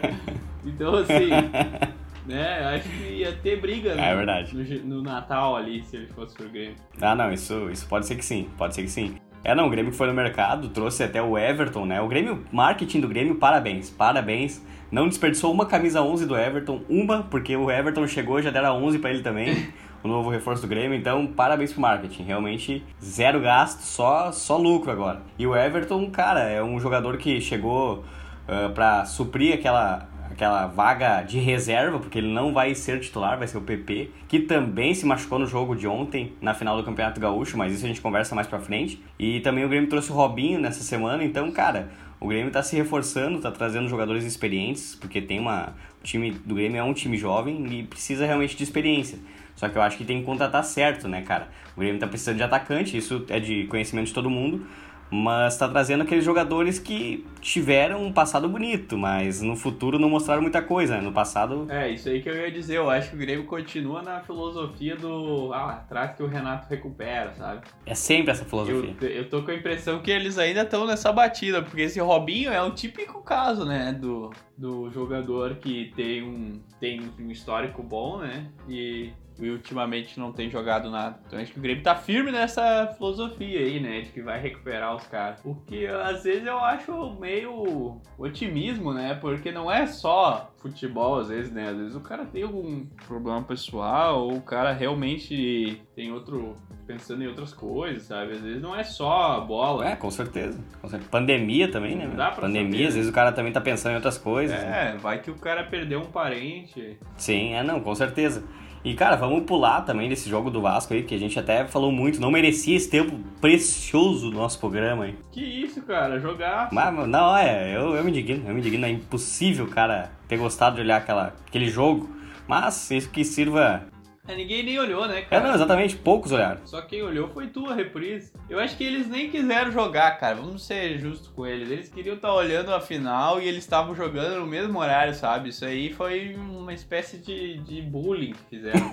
Então, 0.64 0.94
assim, 0.94 1.28
né, 2.26 2.64
acho 2.76 2.88
que 2.88 3.12
ia 3.18 3.32
ter 3.32 3.60
briga 3.60 3.90
É 3.90 4.10
no, 4.10 4.16
verdade. 4.16 4.56
no, 4.56 4.96
no 4.96 5.02
Natal 5.02 5.54
ali, 5.54 5.84
se 5.84 5.96
ele 5.96 6.06
fosse 6.08 6.34
pro 6.34 6.48
Grêmio. 6.48 6.76
Ah, 7.00 7.14
não, 7.14 7.30
isso, 7.30 7.68
isso 7.70 7.86
pode 7.86 8.06
ser 8.06 8.16
que 8.16 8.24
sim, 8.24 8.48
pode 8.56 8.74
ser 8.74 8.82
que 8.84 8.90
sim. 8.90 9.16
É, 9.44 9.54
não, 9.54 9.66
o 9.66 9.70
Grêmio 9.70 9.92
foi 9.92 10.06
no 10.06 10.14
mercado, 10.14 10.68
trouxe 10.68 11.02
até 11.02 11.22
o 11.22 11.38
Everton, 11.38 11.86
né? 11.86 12.00
O 12.00 12.08
Grêmio, 12.08 12.44
marketing 12.52 13.00
do 13.00 13.08
Grêmio, 13.08 13.36
parabéns, 13.36 13.88
parabéns. 13.88 14.62
Não 14.90 15.08
desperdiçou 15.08 15.52
uma 15.52 15.66
camisa 15.66 16.02
11 16.02 16.26
do 16.26 16.36
Everton, 16.36 16.82
uma, 16.88 17.22
porque 17.22 17.56
o 17.56 17.70
Everton 17.70 18.06
chegou, 18.06 18.40
já 18.42 18.50
deram 18.50 18.68
a 18.68 18.74
11 18.74 18.98
pra 18.98 19.10
ele 19.10 19.22
também, 19.22 19.68
o 20.02 20.08
novo 20.08 20.30
reforço 20.30 20.62
do 20.62 20.68
Grêmio, 20.68 20.98
então 20.98 21.26
parabéns 21.26 21.72
pro 21.72 21.80
marketing. 21.80 22.22
Realmente, 22.24 22.84
zero 23.02 23.40
gasto, 23.40 23.80
só, 23.80 24.32
só 24.32 24.56
lucro 24.56 24.90
agora. 24.90 25.22
E 25.38 25.46
o 25.46 25.56
Everton, 25.56 26.10
cara, 26.10 26.40
é 26.40 26.62
um 26.62 26.80
jogador 26.80 27.16
que 27.16 27.40
chegou 27.40 28.04
ah, 28.48 28.70
pra 28.74 29.04
suprir 29.04 29.54
aquela, 29.54 30.08
aquela 30.38 30.68
vaga 30.68 31.22
de 31.22 31.40
reserva, 31.40 31.98
porque 31.98 32.16
ele 32.16 32.28
não 32.28 32.52
vai 32.52 32.72
ser 32.72 33.00
titular, 33.00 33.36
vai 33.36 33.48
ser 33.48 33.58
o 33.58 33.60
PP, 33.60 34.08
que 34.28 34.38
também 34.38 34.94
se 34.94 35.04
machucou 35.04 35.36
no 35.36 35.48
jogo 35.48 35.74
de 35.74 35.88
ontem, 35.88 36.32
na 36.40 36.54
final 36.54 36.76
do 36.76 36.84
Campeonato 36.84 37.20
Gaúcho, 37.20 37.58
mas 37.58 37.74
isso 37.74 37.84
a 37.84 37.88
gente 37.88 38.00
conversa 38.00 38.36
mais 38.36 38.46
pra 38.46 38.60
frente. 38.60 39.02
E 39.18 39.40
também 39.40 39.64
o 39.64 39.68
Grêmio 39.68 39.90
trouxe 39.90 40.12
o 40.12 40.14
Robinho 40.14 40.60
nessa 40.60 40.84
semana, 40.84 41.24
então, 41.24 41.50
cara, 41.50 41.90
o 42.20 42.28
Grêmio 42.28 42.52
tá 42.52 42.62
se 42.62 42.76
reforçando, 42.76 43.40
tá 43.40 43.50
trazendo 43.50 43.88
jogadores 43.88 44.22
experientes, 44.24 44.94
porque 44.94 45.20
tem 45.20 45.40
uma. 45.40 45.74
O 46.00 46.04
time 46.04 46.30
do 46.30 46.54
Grêmio 46.54 46.78
é 46.78 46.84
um 46.84 46.94
time 46.94 47.16
jovem 47.16 47.66
e 47.72 47.82
precisa 47.82 48.24
realmente 48.24 48.56
de 48.56 48.62
experiência. 48.62 49.18
Só 49.56 49.68
que 49.68 49.76
eu 49.76 49.82
acho 49.82 49.96
que 49.96 50.04
tem 50.04 50.20
que 50.20 50.24
contratar 50.24 50.62
certo, 50.62 51.08
né, 51.08 51.22
cara? 51.22 51.48
O 51.76 51.80
Grêmio 51.80 51.98
tá 51.98 52.06
precisando 52.06 52.36
de 52.36 52.44
atacante, 52.44 52.96
isso 52.96 53.26
é 53.28 53.40
de 53.40 53.64
conhecimento 53.64 54.06
de 54.06 54.14
todo 54.14 54.30
mundo. 54.30 54.64
Mas 55.10 55.56
tá 55.56 55.66
trazendo 55.68 56.02
aqueles 56.02 56.24
jogadores 56.24 56.78
que 56.78 57.26
tiveram 57.40 58.04
um 58.04 58.12
passado 58.12 58.48
bonito, 58.48 58.98
mas 58.98 59.40
no 59.40 59.56
futuro 59.56 59.98
não 59.98 60.10
mostraram 60.10 60.42
muita 60.42 60.60
coisa, 60.60 60.96
né? 60.96 61.00
No 61.00 61.12
passado. 61.12 61.66
É, 61.70 61.88
isso 61.90 62.08
aí 62.08 62.20
que 62.22 62.28
eu 62.28 62.36
ia 62.36 62.50
dizer. 62.50 62.76
Eu 62.76 62.90
acho 62.90 63.10
que 63.10 63.16
o 63.16 63.18
Grêmio 63.18 63.44
continua 63.46 64.02
na 64.02 64.20
filosofia 64.20 64.96
do. 64.96 65.52
Ah, 65.52 65.84
traz 65.88 66.14
que 66.14 66.22
o 66.22 66.26
Renato 66.26 66.68
recupera, 66.68 67.32
sabe? 67.34 67.62
É 67.86 67.94
sempre 67.94 68.32
essa 68.32 68.44
filosofia. 68.44 68.94
Eu, 69.00 69.08
eu 69.08 69.28
tô 69.28 69.42
com 69.42 69.50
a 69.50 69.54
impressão 69.54 70.00
que 70.00 70.10
eles 70.10 70.38
ainda 70.38 70.62
estão 70.62 70.86
nessa 70.86 71.10
batida, 71.10 71.62
porque 71.62 71.82
esse 71.82 71.98
Robinho 72.00 72.52
é 72.52 72.62
um 72.62 72.70
típico 72.70 73.22
caso, 73.22 73.64
né? 73.64 73.92
Do, 73.92 74.30
do 74.56 74.90
jogador 74.90 75.56
que 75.56 75.92
tem 75.96 76.22
um, 76.22 76.60
tem 76.78 77.00
um 77.18 77.30
histórico 77.30 77.82
bom, 77.82 78.18
né? 78.18 78.46
E, 78.68 79.10
e 79.40 79.50
ultimamente 79.50 80.18
não 80.18 80.32
tem 80.32 80.50
jogado 80.50 80.90
nada. 80.90 81.18
Então 81.26 81.38
acho 81.38 81.52
que 81.52 81.58
o 81.58 81.62
Grêmio 81.62 81.82
tá 81.82 81.94
firme 81.94 82.30
nessa 82.32 82.88
filosofia 82.96 83.60
aí, 83.60 83.80
né? 83.80 84.00
De 84.02 84.10
que 84.10 84.20
vai 84.22 84.40
recuperar 84.40 84.94
os 84.94 85.06
caras. 85.06 85.40
O 85.44 85.54
que 85.54 85.86
às 85.86 86.24
vezes 86.24 86.46
eu 86.46 86.58
acho 86.58 87.14
meio 87.18 88.00
otimismo, 88.18 88.92
né? 88.92 89.14
Porque 89.14 89.50
não 89.52 89.70
é 89.70 89.86
só 89.86 90.52
futebol, 90.58 91.20
às 91.20 91.28
vezes, 91.28 91.52
né? 91.52 91.68
Às 91.70 91.76
vezes 91.76 91.94
o 91.94 92.00
cara 92.00 92.24
tem 92.24 92.42
algum 92.42 92.84
problema 93.06 93.42
pessoal, 93.42 94.24
ou 94.24 94.36
o 94.36 94.42
cara 94.42 94.72
realmente 94.72 95.80
tem 95.94 96.12
outro. 96.12 96.56
pensando 96.86 97.22
em 97.22 97.26
outras 97.28 97.52
coisas, 97.52 98.04
sabe? 98.04 98.32
Às 98.32 98.40
vezes 98.40 98.62
não 98.62 98.74
é 98.74 98.82
só 98.82 99.32
a 99.36 99.40
bola. 99.40 99.88
É, 99.88 99.94
com 99.96 100.10
certeza. 100.10 100.58
com 100.80 100.88
certeza. 100.88 101.10
Pandemia 101.10 101.70
também, 101.70 101.94
né? 101.94 102.06
Não 102.06 102.16
dá 102.16 102.30
pra 102.30 102.42
Pandemia, 102.42 102.72
saber, 102.72 102.86
às 102.86 102.94
vezes 102.94 103.10
o 103.10 103.12
cara 103.14 103.30
também 103.30 103.52
tá 103.52 103.60
pensando 103.60 103.92
em 103.92 103.96
outras 103.96 104.18
coisas. 104.18 104.58
né? 104.58 104.94
É, 104.94 104.96
vai 104.96 105.20
que 105.20 105.30
o 105.30 105.34
cara 105.36 105.64
perdeu 105.64 106.00
um 106.00 106.06
parente. 106.06 106.98
Sim, 107.16 107.54
é 107.54 107.62
não, 107.62 107.80
com 107.80 107.94
certeza. 107.94 108.42
E 108.88 108.94
cara, 108.94 109.16
vamos 109.16 109.44
pular 109.44 109.82
também 109.82 110.08
desse 110.08 110.30
jogo 110.30 110.50
do 110.50 110.62
Vasco 110.62 110.94
aí, 110.94 111.02
que 111.02 111.14
a 111.14 111.18
gente 111.18 111.38
até 111.38 111.66
falou 111.66 111.92
muito, 111.92 112.18
não 112.18 112.30
merecia 112.30 112.74
esse 112.74 112.88
tempo 112.88 113.18
precioso 113.38 114.30
do 114.30 114.36
nosso 114.38 114.58
programa 114.58 115.04
aí. 115.04 115.14
Que 115.30 115.42
isso, 115.42 115.82
cara? 115.82 116.18
Jogar. 116.18 116.70
Mas, 116.72 117.06
não, 117.06 117.36
é, 117.36 117.76
eu, 117.76 117.94
eu 117.94 118.02
me 118.02 118.10
indigno, 118.10 118.48
eu 118.48 118.54
me 118.54 118.60
indigno, 118.60 118.86
é 118.86 118.90
impossível, 118.90 119.66
cara, 119.66 120.10
ter 120.26 120.38
gostado 120.38 120.76
de 120.76 120.80
olhar 120.80 120.96
aquela, 120.96 121.34
aquele 121.46 121.68
jogo. 121.68 122.08
Mas 122.46 122.90
isso 122.90 123.10
que 123.10 123.26
sirva. 123.26 123.82
É, 124.28 124.36
ninguém 124.36 124.62
nem 124.62 124.78
olhou, 124.78 125.08
né, 125.08 125.20
É, 125.20 125.22
cara? 125.22 125.48
não, 125.48 125.54
exatamente, 125.54 125.96
poucos 125.96 126.30
olharam. 126.32 126.60
Só 126.66 126.82
quem 126.82 127.02
olhou 127.02 127.28
foi 127.30 127.46
tu, 127.46 127.66
a 127.66 127.74
reprise. 127.74 128.30
Eu 128.48 128.58
acho 128.60 128.76
que 128.76 128.84
eles 128.84 129.08
nem 129.08 129.30
quiseram 129.30 129.72
jogar, 129.72 130.10
cara. 130.20 130.34
Vamos 130.36 130.66
ser 130.66 130.98
justos 130.98 131.28
com 131.28 131.46
eles. 131.46 131.70
Eles 131.70 131.88
queriam 131.88 132.14
estar 132.16 132.34
olhando 132.34 132.72
a 132.74 132.80
final 132.80 133.40
e 133.40 133.48
eles 133.48 133.64
estavam 133.64 133.94
jogando 133.94 134.38
no 134.40 134.46
mesmo 134.46 134.78
horário, 134.78 135.14
sabe? 135.14 135.48
Isso 135.48 135.64
aí 135.64 135.92
foi 135.94 136.34
uma 136.36 136.74
espécie 136.74 137.16
de, 137.18 137.58
de 137.60 137.80
bullying 137.80 138.32
que 138.34 138.56
fizeram. 138.56 138.90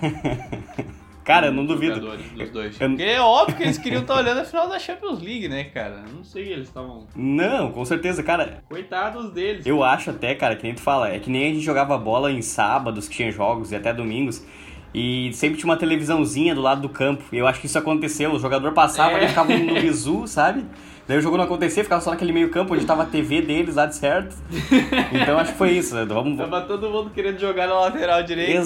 Cara, 1.24 1.48
eu 1.48 1.52
não 1.52 1.66
duvido. 1.66 1.98
dos 1.98 2.50
dois. 2.50 2.80
Eu- 2.80 2.88
Porque 2.90 3.02
é 3.02 3.20
óbvio 3.20 3.56
que 3.56 3.62
eles 3.64 3.78
queriam 3.78 4.02
estar 4.02 4.14
olhando 4.14 4.40
a 4.42 4.44
final 4.44 4.68
da 4.68 4.78
Champions 4.78 5.20
League, 5.20 5.48
né, 5.48 5.64
cara? 5.64 6.04
Não 6.14 6.22
sei, 6.22 6.52
eles 6.52 6.68
estavam. 6.68 7.08
Não, 7.16 7.72
com 7.72 7.84
certeza, 7.84 8.22
cara. 8.22 8.62
Coitados 8.68 9.32
deles. 9.32 9.66
Eu 9.66 9.82
acho 9.82 10.10
até, 10.10 10.36
cara, 10.36 10.54
que 10.54 10.62
nem 10.62 10.74
tu 10.74 10.80
fala, 10.80 11.10
é 11.10 11.18
que 11.18 11.28
nem 11.28 11.50
a 11.50 11.54
gente 11.54 11.64
jogava 11.64 11.98
bola 11.98 12.30
em 12.30 12.40
sábados, 12.40 13.08
que 13.08 13.16
tinha 13.16 13.32
jogos, 13.32 13.72
e 13.72 13.74
até 13.76 13.92
domingos, 13.92 14.46
e 14.94 15.30
sempre 15.34 15.58
tinha 15.58 15.68
uma 15.70 15.76
televisãozinha 15.76 16.54
do 16.54 16.60
lado 16.62 16.80
do 16.82 16.88
campo. 16.88 17.22
E 17.32 17.36
eu 17.38 17.46
acho 17.46 17.60
que 17.60 17.66
isso 17.66 17.78
aconteceu, 17.78 18.32
o 18.32 18.38
jogador 18.38 18.72
passava, 18.72 19.12
É. 19.12 19.16
ele 19.18 19.28
ficava 19.28 19.52
no 19.56 19.74
bizu, 19.80 20.26
sabe? 20.26 20.64
Daí 21.08 21.18
o 21.18 21.20
jogo 21.20 21.36
não 21.36 21.44
acontecia, 21.44 21.84
ficava 21.84 22.00
só 22.02 22.10
naquele 22.10 22.32
meio 22.32 22.48
campo 22.50 22.74
onde 22.74 22.84
tava 22.84 23.04
a 23.04 23.06
TV 23.06 23.40
deles 23.40 23.76
lá 23.76 23.86
de 23.86 23.94
certo. 23.94 24.34
Então 25.12 25.38
acho 25.38 25.52
que 25.52 25.58
foi 25.58 25.70
isso. 25.70 25.94
Vamos... 26.04 26.36
Tava 26.36 26.62
todo 26.62 26.90
mundo 26.90 27.10
querendo 27.14 27.38
jogar 27.38 27.68
na 27.68 27.74
lateral 27.78 28.24
direita. 28.24 28.58
lateral 28.58 28.64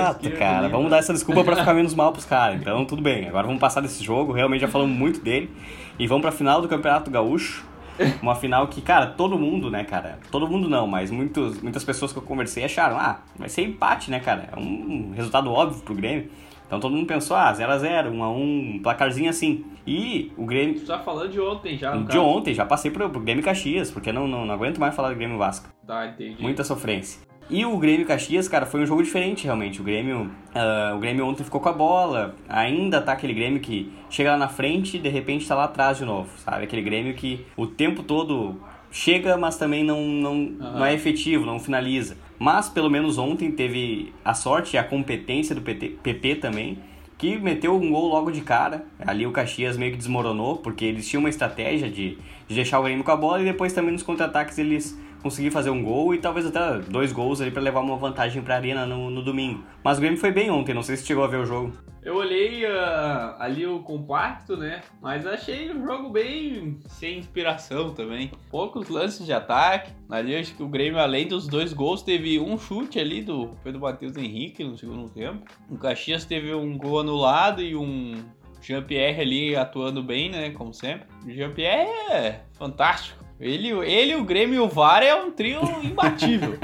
Exato, 0.00 0.26
esquerda, 0.26 0.38
cara. 0.38 0.68
Vamos 0.68 0.90
dar 0.90 0.98
essa 0.98 1.14
desculpa 1.14 1.42
pra 1.42 1.56
ficar 1.56 1.72
menos 1.72 1.94
mal 1.94 2.12
pros 2.12 2.26
caras. 2.26 2.60
Então, 2.60 2.84
tudo 2.84 3.00
bem. 3.00 3.26
Agora 3.26 3.46
vamos 3.46 3.58
passar 3.60 3.80
desse 3.80 4.04
jogo. 4.04 4.32
Realmente 4.32 4.60
já 4.60 4.68
falamos 4.68 4.94
muito 4.94 5.20
dele. 5.20 5.50
E 5.98 6.06
vamos 6.06 6.20
pra 6.20 6.30
final 6.30 6.60
do 6.60 6.68
Campeonato 6.68 7.10
Gaúcho. 7.10 7.64
Uma 8.22 8.34
final 8.34 8.66
que, 8.68 8.80
cara, 8.80 9.06
todo 9.06 9.38
mundo, 9.38 9.70
né, 9.70 9.84
cara? 9.84 10.18
Todo 10.30 10.48
mundo 10.48 10.68
não, 10.68 10.86
mas 10.86 11.10
muitos, 11.10 11.60
muitas 11.60 11.84
pessoas 11.84 12.12
que 12.12 12.18
eu 12.18 12.22
conversei 12.22 12.64
acharam, 12.64 12.96
ah, 12.98 13.20
vai 13.36 13.48
ser 13.48 13.62
empate, 13.62 14.10
né, 14.10 14.20
cara? 14.20 14.48
É 14.54 14.58
um 14.58 15.12
resultado 15.14 15.52
óbvio 15.52 15.82
pro 15.82 15.94
Grêmio. 15.94 16.30
Então 16.66 16.78
todo 16.78 16.94
mundo 16.94 17.06
pensou, 17.06 17.34
ah, 17.36 17.50
0x0, 17.52 18.10
1x1, 18.12 18.76
um 18.76 18.80
placarzinho 18.82 19.30
assim. 19.30 19.64
E 19.86 20.30
o 20.36 20.44
Grêmio. 20.44 20.78
Tu 20.78 20.86
tá 20.86 20.98
falando 20.98 21.30
de 21.32 21.40
ontem 21.40 21.78
já, 21.78 21.94
no 21.94 22.02
De 22.02 22.08
caso. 22.08 22.20
ontem, 22.22 22.52
já 22.52 22.66
passei 22.66 22.90
pro, 22.90 23.08
pro 23.08 23.20
Grêmio 23.20 23.42
Caxias, 23.42 23.90
porque 23.90 24.12
não, 24.12 24.28
não, 24.28 24.44
não 24.44 24.54
aguento 24.54 24.78
mais 24.78 24.94
falar 24.94 25.08
do 25.08 25.14
Grêmio 25.14 25.38
Vasco. 25.38 25.68
Tá, 25.86 26.06
entendi. 26.06 26.42
Muita 26.42 26.62
sofrência. 26.62 27.26
E 27.50 27.64
o 27.64 27.78
Grêmio 27.78 28.06
Caxias, 28.06 28.46
cara, 28.46 28.66
foi 28.66 28.82
um 28.82 28.86
jogo 28.86 29.02
diferente 29.02 29.44
realmente. 29.44 29.80
O 29.80 29.84
Grêmio, 29.84 30.30
ah, 30.54 30.92
o 30.94 30.98
Grêmio 30.98 31.26
ontem 31.26 31.44
ficou 31.44 31.60
com 31.60 31.68
a 31.68 31.72
bola, 31.72 32.34
ainda 32.46 33.00
tá 33.00 33.12
aquele 33.12 33.32
Grêmio 33.32 33.60
que 33.60 33.90
chega 34.10 34.32
lá 34.32 34.36
na 34.36 34.48
frente 34.48 34.98
e 34.98 35.00
de 35.00 35.08
repente 35.08 35.48
tá 35.48 35.54
lá 35.54 35.64
atrás 35.64 35.96
de 35.96 36.04
novo, 36.04 36.28
sabe? 36.38 36.64
Aquele 36.64 36.82
Grêmio 36.82 37.14
que 37.14 37.46
o 37.56 37.66
tempo 37.66 38.02
todo 38.02 38.60
chega, 38.90 39.36
mas 39.38 39.56
também 39.56 39.82
não, 39.82 40.02
não, 40.02 40.32
Aham. 40.60 40.78
não 40.78 40.84
é 40.84 40.92
efetivo, 40.92 41.46
não 41.46 41.58
finaliza. 41.58 42.18
Mas 42.38 42.68
pelo 42.68 42.90
menos 42.90 43.16
ontem 43.16 43.50
teve 43.50 44.12
a 44.22 44.34
sorte 44.34 44.74
e 44.74 44.78
a 44.78 44.84
competência 44.84 45.54
do 45.54 45.62
PT, 45.62 45.96
PP 46.02 46.36
também, 46.36 46.78
que 47.16 47.36
meteu 47.36 47.74
um 47.74 47.90
gol 47.90 48.08
logo 48.08 48.30
de 48.30 48.42
cara. 48.42 48.84
Ali 49.04 49.26
o 49.26 49.32
Caxias 49.32 49.76
meio 49.76 49.92
que 49.92 49.98
desmoronou, 49.98 50.58
porque 50.58 50.84
eles 50.84 51.08
tinham 51.08 51.20
uma 51.20 51.28
estratégia 51.30 51.90
de, 51.90 52.18
de 52.46 52.54
deixar 52.54 52.78
o 52.78 52.82
Grêmio 52.82 53.02
com 53.02 53.10
a 53.10 53.16
bola 53.16 53.40
e 53.40 53.44
depois 53.44 53.72
também 53.72 53.92
nos 53.92 54.02
contra-ataques 54.02 54.58
eles 54.58 54.98
conseguiram 55.28 55.52
fazer 55.52 55.70
um 55.70 55.82
gol 55.82 56.14
e 56.14 56.18
talvez 56.18 56.46
até 56.46 56.78
dois 56.78 57.12
gols 57.12 57.40
ali 57.40 57.50
para 57.50 57.62
levar 57.62 57.80
uma 57.80 57.96
vantagem 57.96 58.42
para 58.42 58.54
a 58.54 58.56
Arena 58.56 58.86
no, 58.86 59.10
no 59.10 59.22
domingo. 59.22 59.62
Mas 59.84 59.98
o 59.98 60.00
Grêmio 60.00 60.18
foi 60.18 60.32
bem 60.32 60.50
ontem, 60.50 60.74
não 60.74 60.82
sei 60.82 60.96
se 60.96 61.06
chegou 61.06 61.22
a 61.22 61.28
ver 61.28 61.38
o 61.38 61.44
jogo. 61.44 61.72
Eu 62.02 62.16
olhei 62.16 62.64
ah, 62.64 63.36
ali 63.38 63.66
o 63.66 63.80
compacto, 63.80 64.56
né? 64.56 64.80
Mas 65.02 65.26
achei 65.26 65.70
o 65.70 65.82
jogo 65.84 66.08
bem 66.08 66.78
sem 66.86 67.18
inspiração 67.18 67.92
também. 67.92 68.30
Poucos 68.50 68.88
lances 68.88 69.26
de 69.26 69.32
ataque. 69.32 69.92
Ali 70.08 70.34
acho 70.34 70.54
que 70.54 70.62
o 70.62 70.68
Grêmio, 70.68 70.98
além 70.98 71.28
dos 71.28 71.46
dois 71.46 71.74
gols, 71.74 72.00
teve 72.00 72.40
um 72.40 72.56
chute 72.56 72.98
ali 72.98 73.20
do 73.20 73.50
Pedro 73.62 73.80
Matheus 73.80 74.16
Henrique 74.16 74.64
no 74.64 74.78
segundo 74.78 75.10
tempo. 75.10 75.44
O 75.68 75.76
Caxias 75.76 76.24
teve 76.24 76.54
um 76.54 76.78
gol 76.78 77.00
anulado 77.00 77.60
e 77.60 77.76
um 77.76 78.14
Jean-Pierre 78.62 79.20
ali 79.20 79.56
atuando 79.56 80.02
bem, 80.02 80.30
né? 80.30 80.50
Como 80.50 80.72
sempre. 80.72 81.06
O 81.26 81.30
Jean-Pierre 81.30 81.90
é 82.10 82.40
fantástico. 82.54 83.27
Ele, 83.40 83.68
ele, 83.88 84.16
o 84.16 84.24
Grêmio 84.24 84.56
e 84.56 84.60
o 84.60 84.68
VAR 84.68 85.02
é 85.02 85.14
um 85.14 85.30
trio 85.30 85.60
imbatível. 85.82 86.58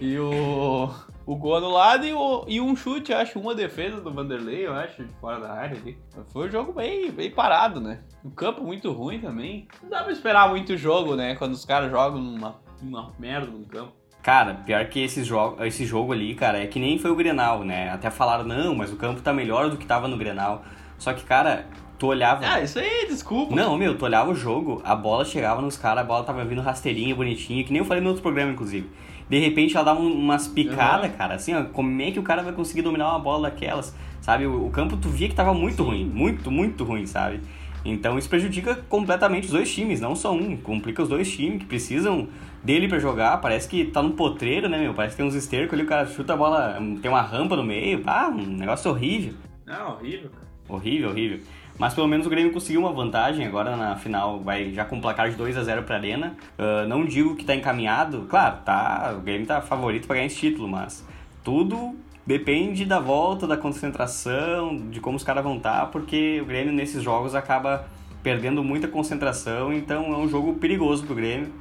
e 0.00 0.18
o, 0.18 0.90
o 1.24 1.36
gol 1.36 1.56
anulado 1.56 2.06
e, 2.06 2.12
o, 2.12 2.44
e 2.46 2.60
um 2.60 2.76
chute, 2.76 3.12
acho, 3.12 3.38
uma 3.38 3.54
defesa 3.54 4.00
do 4.00 4.12
Vanderlei, 4.12 4.66
eu 4.66 4.74
acho, 4.74 5.04
de 5.04 5.12
fora 5.20 5.40
da 5.40 5.52
área 5.52 5.78
ali. 5.78 5.98
Foi 6.32 6.48
um 6.48 6.50
jogo 6.50 6.72
bem, 6.72 7.10
bem 7.10 7.30
parado, 7.30 7.80
né? 7.80 8.00
O 8.22 8.30
campo 8.30 8.62
muito 8.62 8.92
ruim 8.92 9.20
também. 9.20 9.66
Não 9.82 9.88
dá 9.88 10.02
pra 10.02 10.12
esperar 10.12 10.48
muito 10.50 10.76
jogo, 10.76 11.16
né? 11.16 11.34
Quando 11.34 11.52
os 11.52 11.64
caras 11.64 11.90
jogam 11.90 12.20
numa, 12.20 12.56
numa 12.82 13.12
merda 13.18 13.50
no 13.50 13.64
campo. 13.66 13.92
Cara, 14.22 14.54
pior 14.54 14.84
que 14.86 15.00
esse 15.00 15.24
jogo, 15.24 15.64
esse 15.64 15.86
jogo 15.86 16.12
ali, 16.12 16.34
cara, 16.34 16.62
é 16.62 16.66
que 16.66 16.78
nem 16.78 16.98
foi 16.98 17.10
o 17.10 17.16
Grenal, 17.16 17.64
né? 17.64 17.90
Até 17.90 18.10
falaram, 18.10 18.44
não, 18.44 18.74
mas 18.74 18.92
o 18.92 18.96
campo 18.96 19.22
tá 19.22 19.32
melhor 19.32 19.70
do 19.70 19.78
que 19.78 19.86
tava 19.86 20.08
no 20.08 20.18
Grenal. 20.18 20.62
Só 20.98 21.14
que, 21.14 21.24
cara, 21.24 21.66
tu 21.98 22.06
olhava. 22.06 22.46
Ah, 22.46 22.62
isso 22.62 22.78
aí, 22.78 23.06
desculpa. 23.08 23.54
Não, 23.54 23.76
meu, 23.76 23.96
tu 23.96 24.04
olhava 24.04 24.30
o 24.30 24.34
jogo, 24.34 24.80
a 24.84 24.94
bola 24.94 25.24
chegava 25.24 25.60
nos 25.60 25.76
caras, 25.76 26.04
a 26.04 26.06
bola 26.06 26.24
tava 26.24 26.44
vindo 26.44 26.62
rasteirinha, 26.62 27.14
bonitinha, 27.14 27.64
que 27.64 27.72
nem 27.72 27.80
eu 27.80 27.84
falei 27.84 28.02
no 28.02 28.08
outro 28.08 28.22
programa, 28.22 28.52
inclusive. 28.52 28.88
de 29.28 29.38
repente 29.38 29.76
ela 29.76 29.98
um, 29.98 30.10
umas 30.10 30.46
picadas, 30.46 31.10
uhum. 31.10 31.16
cara, 31.16 31.34
assim, 31.34 31.54
ó, 31.54 31.64
como 31.64 32.00
é 32.00 32.10
que 32.10 32.18
o 32.18 32.22
cara 32.22 32.42
vai 32.42 32.52
conseguir 32.52 32.82
dominar 32.82 33.10
uma 33.10 33.18
bola 33.18 33.50
daquelas, 33.50 33.94
sabe? 34.20 34.46
O, 34.46 34.66
o 34.66 34.70
campo 34.70 34.96
tu 34.96 35.08
via 35.08 35.28
que 35.28 35.34
tava 35.34 35.52
muito 35.52 35.82
Sim. 35.82 35.88
ruim, 35.88 36.04
muito, 36.04 36.50
muito 36.50 36.84
ruim, 36.84 37.06
sabe? 37.06 37.40
Então 37.84 38.18
isso 38.18 38.28
prejudica 38.28 38.74
completamente 38.88 39.44
os 39.46 39.50
dois 39.50 39.72
times, 39.72 40.00
não 40.00 40.14
só 40.14 40.32
um, 40.32 40.56
complica 40.56 41.02
os 41.02 41.08
dois 41.08 41.30
times 41.30 41.60
que 41.60 41.66
precisam 41.66 42.28
dele 42.62 42.88
para 42.88 42.98
jogar, 42.98 43.40
parece 43.40 43.68
que 43.68 43.84
tá 43.84 44.02
num 44.02 44.12
potreiro, 44.12 44.68
né, 44.68 44.78
meu? 44.78 44.94
Parece 44.94 45.14
que 45.14 45.22
tem 45.22 45.26
uns 45.26 45.34
estercos 45.34 45.74
ali, 45.74 45.82
o 45.82 45.86
cara 45.86 46.06
chuta 46.06 46.34
a 46.34 46.36
bola, 46.36 46.78
tem 47.00 47.10
uma 47.10 47.22
rampa 47.22 47.56
no 47.56 47.64
meio, 47.64 48.02
ah, 48.06 48.28
um 48.28 48.56
negócio 48.56 48.90
horrível. 48.90 49.34
Não, 49.64 49.92
horrível, 49.94 50.30
cara. 50.30 50.48
Horrível, 50.68 51.10
horrível. 51.10 51.40
Mas 51.78 51.94
pelo 51.94 52.08
menos 52.08 52.26
o 52.26 52.30
Grêmio 52.30 52.52
conseguiu 52.52 52.80
uma 52.80 52.92
vantagem 52.92 53.46
agora 53.46 53.76
na 53.76 53.94
final, 53.96 54.40
vai 54.40 54.72
já 54.72 54.84
com 54.84 55.00
placar 55.00 55.30
de 55.30 55.36
2 55.36 55.56
a 55.56 55.62
0 55.62 55.84
para 55.84 55.94
a 55.94 55.98
Arena. 55.98 56.36
Uh, 56.58 56.88
não 56.88 57.04
digo 57.04 57.36
que 57.36 57.42
está 57.42 57.54
encaminhado, 57.54 58.26
claro, 58.28 58.58
tá, 58.64 59.14
o 59.16 59.20
Grêmio 59.20 59.46
tá 59.46 59.60
favorito 59.60 60.06
para 60.06 60.16
ganhar 60.16 60.26
esse 60.26 60.36
título, 60.36 60.66
mas 60.66 61.06
tudo 61.44 61.94
depende 62.26 62.84
da 62.84 62.98
volta, 62.98 63.46
da 63.46 63.56
concentração, 63.56 64.76
de 64.90 65.00
como 65.00 65.16
os 65.16 65.22
caras 65.22 65.42
vão 65.42 65.56
estar, 65.56 65.80
tá, 65.80 65.86
porque 65.86 66.40
o 66.42 66.44
Grêmio 66.44 66.72
nesses 66.72 67.02
jogos 67.02 67.34
acaba 67.34 67.86
perdendo 68.22 68.62
muita 68.62 68.88
concentração, 68.88 69.72
então 69.72 70.12
é 70.12 70.16
um 70.16 70.28
jogo 70.28 70.54
perigoso 70.54 71.06
pro 71.06 71.14
Grêmio. 71.14 71.52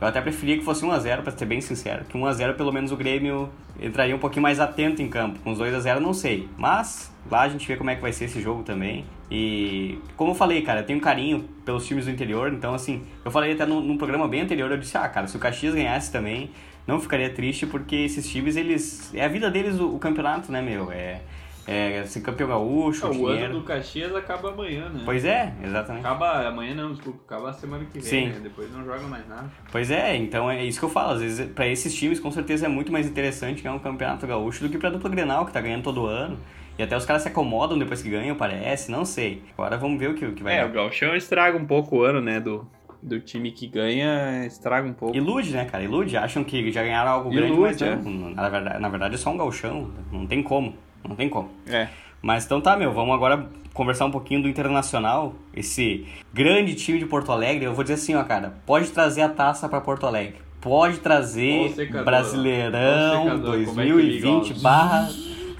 Eu 0.00 0.08
até 0.08 0.20
preferia 0.20 0.58
que 0.58 0.64
fosse 0.64 0.84
1x0, 0.84 1.22
para 1.22 1.30
ser 1.30 1.46
bem 1.46 1.60
sincero. 1.60 2.04
Que 2.04 2.18
1x0 2.18 2.54
pelo 2.54 2.72
menos 2.72 2.90
o 2.90 2.96
Grêmio 2.96 3.48
entraria 3.80 4.14
um 4.14 4.18
pouquinho 4.18 4.42
mais 4.42 4.58
atento 4.58 5.00
em 5.00 5.08
campo. 5.08 5.38
Com 5.44 5.52
os 5.52 5.60
2x0 5.60 6.00
não 6.00 6.12
sei. 6.12 6.48
Mas 6.56 7.12
lá 7.30 7.42
a 7.42 7.48
gente 7.48 7.66
vê 7.68 7.76
como 7.76 7.88
é 7.88 7.94
que 7.94 8.02
vai 8.02 8.12
ser 8.12 8.24
esse 8.24 8.40
jogo 8.40 8.64
também. 8.64 9.04
E 9.34 9.98
como 10.14 10.32
eu 10.32 10.34
falei, 10.34 10.60
cara, 10.60 10.80
eu 10.80 10.84
tenho 10.84 11.00
carinho 11.00 11.48
pelos 11.64 11.86
times 11.86 12.04
do 12.04 12.10
interior. 12.10 12.52
Então, 12.52 12.74
assim, 12.74 13.02
eu 13.24 13.30
falei 13.30 13.52
até 13.52 13.64
num, 13.64 13.96
programa 13.96 14.28
bem 14.28 14.42
anterior, 14.42 14.70
eu 14.70 14.76
disse, 14.76 14.98
ah, 14.98 15.08
cara, 15.08 15.26
se 15.26 15.34
o 15.34 15.40
Caxias 15.40 15.74
ganhasse 15.74 16.12
também, 16.12 16.50
não 16.86 17.00
ficaria 17.00 17.30
triste, 17.30 17.66
porque 17.66 17.96
esses 17.96 18.28
times, 18.28 18.56
eles. 18.56 19.10
É 19.14 19.24
a 19.24 19.28
vida 19.28 19.50
deles 19.50 19.80
o, 19.80 19.94
o 19.94 19.98
campeonato, 19.98 20.52
né, 20.52 20.60
meu? 20.60 20.92
É 20.92 21.22
é, 21.66 22.04
ser 22.04 22.20
campeão 22.22 22.48
gaúcho, 22.48 23.06
é, 23.06 23.10
o 23.10 23.26
ano 23.28 23.60
do 23.60 23.64
Caxias 23.64 24.14
acaba 24.14 24.50
amanhã, 24.50 24.88
né? 24.88 25.02
Pois 25.04 25.24
é, 25.24 25.52
exatamente. 25.62 26.04
Acaba 26.04 26.48
amanhã 26.48 26.74
não, 26.74 26.92
desculpa, 26.92 27.20
acaba 27.24 27.50
a 27.50 27.52
semana 27.52 27.84
que 27.84 28.00
vem, 28.00 28.02
Sim. 28.02 28.26
né? 28.26 28.40
Depois 28.42 28.72
não 28.72 28.84
joga 28.84 29.06
mais 29.06 29.26
nada. 29.28 29.50
Pois 29.70 29.90
é, 29.90 30.16
então 30.16 30.50
é 30.50 30.64
isso 30.64 30.78
que 30.78 30.84
eu 30.84 30.90
falo, 30.90 31.12
às 31.12 31.20
vezes 31.20 31.50
para 31.52 31.66
esses 31.68 31.94
times 31.94 32.18
com 32.18 32.32
certeza 32.32 32.66
é 32.66 32.68
muito 32.68 32.90
mais 32.90 33.06
interessante 33.06 33.62
ganhar 33.62 33.76
um 33.76 33.78
campeonato 33.78 34.26
gaúcho 34.26 34.64
do 34.64 34.70
que 34.70 34.78
pra 34.78 34.90
dupla 34.90 35.08
Grenal, 35.08 35.46
que 35.46 35.52
tá 35.52 35.60
ganhando 35.60 35.84
todo 35.84 36.06
ano. 36.06 36.38
E 36.82 36.84
até 36.84 36.96
os 36.96 37.06
caras 37.06 37.22
se 37.22 37.28
acomodam 37.28 37.78
depois 37.78 38.02
que 38.02 38.10
ganham, 38.10 38.34
parece, 38.34 38.90
não 38.90 39.04
sei. 39.04 39.40
Agora 39.56 39.76
vamos 39.76 40.00
ver 40.00 40.10
o 40.10 40.14
que, 40.14 40.26
o 40.26 40.32
que 40.32 40.42
vai 40.42 40.58
É, 40.58 40.62
dar. 40.62 40.68
o 40.68 40.72
Gauchão 40.72 41.14
estraga 41.14 41.56
um 41.56 41.64
pouco 41.64 41.98
o 41.98 42.02
ano, 42.02 42.20
né, 42.20 42.40
do, 42.40 42.66
do 43.00 43.20
time 43.20 43.52
que 43.52 43.68
ganha, 43.68 44.44
estraga 44.46 44.88
um 44.88 44.92
pouco. 44.92 45.16
Ilude, 45.16 45.52
né, 45.52 45.64
cara? 45.64 45.84
Ilude, 45.84 46.16
acham 46.16 46.42
que 46.42 46.72
já 46.72 46.82
ganharam 46.82 47.12
algo 47.12 47.32
Ilude, 47.32 47.78
grande, 47.78 48.02
mas 48.02 48.04
não, 48.04 48.30
é. 48.30 48.34
na, 48.34 48.48
verdade, 48.48 48.78
na 48.80 48.88
verdade 48.88 49.14
é 49.14 49.18
só 49.18 49.30
um 49.30 49.36
galchão, 49.36 49.92
não 50.10 50.26
tem 50.26 50.42
como, 50.42 50.74
não 51.08 51.14
tem 51.14 51.28
como. 51.28 51.50
É. 51.68 51.86
Mas 52.20 52.44
então 52.46 52.60
tá, 52.60 52.76
meu, 52.76 52.92
vamos 52.92 53.14
agora 53.14 53.46
conversar 53.72 54.06
um 54.06 54.10
pouquinho 54.10 54.42
do 54.42 54.48
Internacional, 54.48 55.36
esse 55.54 56.04
grande 56.34 56.74
time 56.74 56.98
de 56.98 57.06
Porto 57.06 57.30
Alegre. 57.30 57.64
Eu 57.64 57.74
vou 57.74 57.84
dizer 57.84 57.94
assim, 57.94 58.16
ó, 58.16 58.24
cara, 58.24 58.54
pode 58.66 58.90
trazer 58.90 59.22
a 59.22 59.28
taça 59.28 59.68
para 59.68 59.80
Porto 59.80 60.04
Alegre. 60.04 60.40
Pode 60.60 60.98
trazer 60.98 61.74
Brasileirão 62.04 63.38
2020 63.40 64.52
é 64.52 64.54
barra 64.60 65.08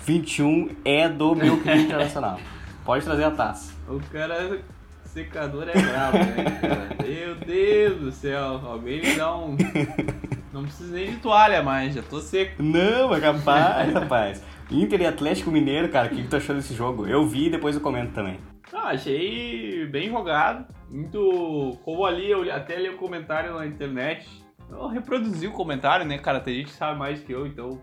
21 0.04 0.70
é 0.84 1.08
do 1.08 1.34
meu 1.34 1.58
clube 1.58 1.78
internacional. 1.78 2.40
Pode 2.84 3.04
trazer 3.04 3.24
a 3.24 3.30
taça. 3.30 3.72
O 3.88 4.00
cara 4.10 4.60
secador 5.04 5.68
é 5.68 5.80
brabo, 5.80 6.18
né, 6.18 6.58
cara? 6.60 6.88
Meu 7.06 7.34
Deus 7.36 8.00
do 8.00 8.12
céu. 8.12 8.60
Alguém 8.64 9.00
me 9.00 9.14
dá 9.14 9.36
um. 9.36 9.56
Não 10.52 10.64
precisa 10.64 10.94
nem 10.94 11.12
de 11.12 11.16
toalha 11.18 11.62
mais, 11.62 11.94
já 11.94 12.02
tô 12.02 12.20
seco. 12.20 12.62
Não, 12.62 13.14
é 13.14 13.20
capaz, 13.20 13.92
rapaz. 13.94 14.42
Inter 14.70 15.02
e 15.02 15.06
Atlético 15.06 15.50
Mineiro, 15.50 15.88
cara, 15.88 16.08
o 16.08 16.10
que, 16.10 16.22
que 16.22 16.28
tu 16.28 16.36
achou 16.36 16.54
desse 16.54 16.74
jogo? 16.74 17.06
Eu 17.06 17.26
vi 17.26 17.46
e 17.46 17.50
depois 17.50 17.74
eu 17.74 17.80
comento 17.80 18.12
também. 18.12 18.38
Ah, 18.72 18.88
achei 18.88 19.86
bem 19.86 20.10
jogado. 20.10 20.66
Muito. 20.90 21.78
Como 21.84 22.04
ali, 22.04 22.30
eu 22.30 22.50
até 22.52 22.76
li 22.76 22.88
o 22.88 22.96
comentário 22.96 23.54
na 23.54 23.66
internet. 23.66 24.26
Eu 24.70 24.88
reproduzi 24.88 25.46
o 25.46 25.52
comentário, 25.52 26.06
né, 26.06 26.18
cara? 26.18 26.40
Tem 26.40 26.54
gente 26.56 26.66
que 26.66 26.72
sabe 26.72 26.98
mais 26.98 27.20
que 27.20 27.32
eu, 27.32 27.46
então. 27.46 27.80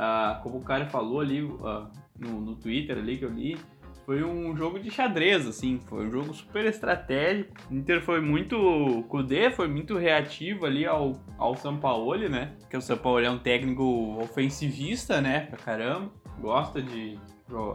Ah, 0.00 0.38
como 0.44 0.58
o 0.58 0.62
cara 0.62 0.86
falou 0.86 1.20
ali 1.20 1.40
ah, 1.64 1.90
no, 2.16 2.40
no 2.40 2.54
Twitter 2.54 2.96
ali 2.96 3.18
que 3.18 3.24
eu 3.24 3.30
li, 3.30 3.58
foi 4.06 4.22
um 4.22 4.56
jogo 4.56 4.78
de 4.78 4.90
xadrez, 4.90 5.44
assim, 5.46 5.80
foi 5.86 6.06
um 6.06 6.10
jogo 6.10 6.32
super 6.32 6.64
estratégico. 6.64 7.52
O 7.68 7.74
Inter 7.74 8.00
foi 8.00 8.20
muito. 8.20 8.56
O 8.56 9.02
Kudê 9.02 9.50
foi 9.50 9.66
muito 9.68 9.98
reativo 9.98 10.64
ali 10.64 10.86
ao, 10.86 11.20
ao 11.36 11.54
Sampaoli, 11.56 12.28
né? 12.28 12.54
Porque 12.60 12.76
o 12.76 12.80
Sampaoli 12.80 13.26
é 13.26 13.30
um 13.30 13.38
técnico 13.38 14.16
ofensivista, 14.18 15.20
né? 15.20 15.40
Pra 15.40 15.58
caramba. 15.58 16.10
Gosta 16.40 16.80
de 16.80 17.18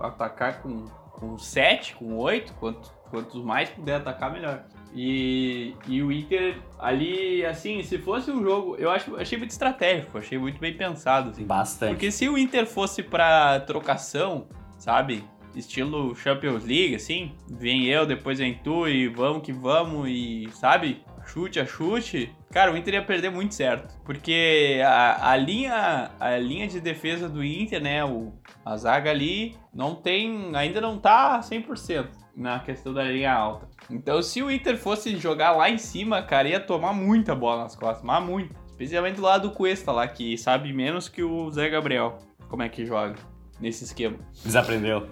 atacar 0.02 0.62
com, 0.64 0.86
com 1.12 1.38
7, 1.38 1.96
com 1.98 2.18
8, 2.18 2.54
quanto, 2.54 2.92
quantos 3.12 3.44
mais 3.44 3.70
puder 3.70 3.98
atacar, 3.98 4.32
melhor. 4.32 4.66
E, 4.96 5.74
e 5.88 6.04
o 6.04 6.12
Inter 6.12 6.58
ali, 6.80 7.46
assim, 7.46 7.82
se 7.82 7.98
fosse 7.98 8.30
um 8.30 8.44
jogo, 8.44 8.76
eu 8.78 8.92
acho, 8.92 9.16
achei 9.16 9.38
muito 9.38 9.52
estratégico, 9.52 10.18
achei 10.18 10.38
muito 10.38 10.60
bem 10.60 10.76
pensado. 10.76 11.32
Assim. 11.32 11.46
Bastante. 11.46 11.94
Porque 11.94 12.12
se 12.12 12.30
o 12.30 12.38
Inter 12.38 12.68
fosse 12.68 13.02
pra 13.02 13.60
trocação, 13.62 14.48
sabe? 14.78 15.24
estilo 15.56 16.16
Champions 16.16 16.66
League, 16.66 16.96
assim. 16.96 17.32
Vem 17.50 17.86
eu, 17.86 18.06
depois 18.06 18.40
vem 18.40 18.56
tu 18.56 18.88
e 18.88 19.08
vamos 19.08 19.44
que 19.44 19.52
vamos 19.52 20.08
e, 20.10 20.50
sabe? 20.54 21.04
Chute 21.26 21.60
a 21.60 21.66
chute. 21.66 22.34
Cara, 22.52 22.72
o 22.72 22.78
Inter 22.78 22.96
ia 22.96 23.04
perder 23.04 23.30
muito 23.30 23.56
certo. 23.56 23.98
Porque 24.04 24.82
a, 24.86 25.32
a 25.32 25.38
linha 25.38 26.12
a 26.20 26.38
linha 26.38 26.68
de 26.68 26.82
defesa 26.82 27.30
do 27.30 27.44
Inter, 27.44 27.82
né? 27.82 28.04
O, 28.04 28.34
a 28.66 28.76
zaga 28.76 29.10
ali 29.10 29.56
não 29.74 29.96
tem. 29.96 30.56
ainda 30.56 30.82
não 30.82 30.98
tá 30.98 31.40
100% 31.40 32.08
na 32.36 32.60
questão 32.60 32.94
da 32.94 33.04
linha 33.04 33.32
alta. 33.32 33.68
Então, 33.90 34.22
se 34.22 34.42
o 34.42 34.50
Inter 34.50 34.78
fosse 34.78 35.16
jogar 35.18 35.52
lá 35.52 35.70
em 35.70 35.78
cima, 35.78 36.22
cara, 36.22 36.48
ia 36.48 36.60
tomar 36.60 36.94
muita 36.94 37.36
bola 37.36 37.64
nas 37.64 37.76
costas, 37.76 38.04
mas 38.04 38.24
muito. 38.24 38.56
Especialmente 38.68 39.18
do 39.18 39.22
lado 39.22 39.50
do 39.50 39.56
Cuesta 39.56 39.92
lá, 39.92 40.08
que 40.08 40.38
sabe 40.38 40.74
menos 40.74 41.08
que 41.08 41.22
o 41.22 41.50
Zé 41.52 41.70
Gabriel 41.70 42.18
como 42.48 42.64
é 42.64 42.70
que 42.70 42.86
joga 42.86 43.16
nesse 43.60 43.84
esquema. 43.84 44.18
Desaprendeu. 44.44 45.08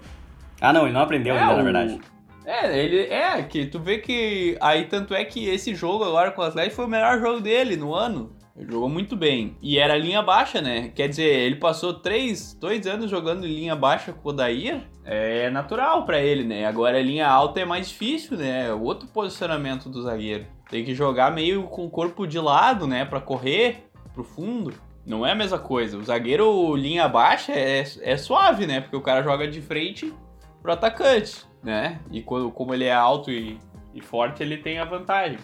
Ah, 0.60 0.72
não, 0.72 0.84
ele 0.84 0.94
não 0.94 1.02
aprendeu 1.02 1.36
é, 1.36 1.40
ainda, 1.40 1.54
o... 1.54 1.58
na 1.58 1.64
verdade. 1.64 2.02
É, 2.46 2.84
ele 2.84 3.02
é 3.02 3.42
que 3.44 3.66
tu 3.66 3.80
vê 3.80 4.00
que 4.00 4.58
aí 4.60 4.86
tanto 4.86 5.14
é 5.14 5.24
que 5.24 5.48
esse 5.48 5.74
jogo 5.76 6.04
agora 6.04 6.32
com 6.32 6.42
o 6.42 6.46
Atlético 6.46 6.76
foi 6.76 6.86
o 6.86 6.90
melhor 6.90 7.20
jogo 7.20 7.40
dele 7.40 7.76
no 7.76 7.94
ano. 7.94 8.36
Jogou 8.70 8.88
muito 8.88 9.16
bem. 9.16 9.58
E 9.62 9.80
era 9.80 9.98
linha 9.98 10.22
baixa, 10.22 10.62
né? 10.62 10.90
Quer 10.90 11.08
dizer, 11.08 11.26
ele 11.26 11.56
passou 11.56 11.96
três, 11.96 12.54
dois 12.54 12.86
anos 12.86 13.10
jogando 13.10 13.46
em 13.46 13.54
linha 13.54 13.76
baixa 13.76 14.14
com 14.14 14.30
o 14.30 14.34
Dair. 14.34 14.84
É 15.04 15.50
natural 15.50 16.06
para 16.06 16.20
ele, 16.20 16.44
né? 16.44 16.66
Agora 16.66 16.98
a 16.98 17.02
linha 17.02 17.28
alta 17.28 17.60
é 17.60 17.66
mais 17.66 17.90
difícil, 17.90 18.38
né? 18.38 18.72
Outro 18.72 19.08
posicionamento 19.08 19.90
do 19.90 20.04
zagueiro. 20.04 20.46
Tem 20.70 20.86
que 20.86 20.94
jogar 20.94 21.32
meio 21.32 21.64
com 21.64 21.86
o 21.86 21.90
corpo 21.90 22.28
de 22.28 22.40
lado, 22.40 22.86
né? 22.86 23.04
Para 23.04 23.20
correr 23.20 23.90
pro 24.14 24.24
fundo. 24.24 24.74
Não 25.06 25.26
é 25.26 25.32
a 25.32 25.36
mesma 25.36 25.58
coisa. 25.58 25.98
O 25.98 26.04
zagueiro 26.04 26.76
linha 26.76 27.08
baixa 27.08 27.52
é, 27.54 27.84
é 28.02 28.18
suave, 28.18 28.68
né? 28.68 28.80
Porque 28.80 28.96
o 28.96 29.02
cara 29.02 29.24
joga 29.24 29.48
de 29.48 29.60
frente 29.60 30.14
pro 30.62 30.74
atacante, 30.74 31.44
né? 31.64 32.00
E 32.12 32.22
quando, 32.22 32.52
como 32.52 32.74
ele 32.74 32.86
é 32.86 32.94
alto 32.94 33.32
e, 33.32 33.58
e 33.94 34.02
forte, 34.02 34.44
ele 34.44 34.58
tem 34.58 34.78
a 34.78 34.86
vantagem. 34.86 35.40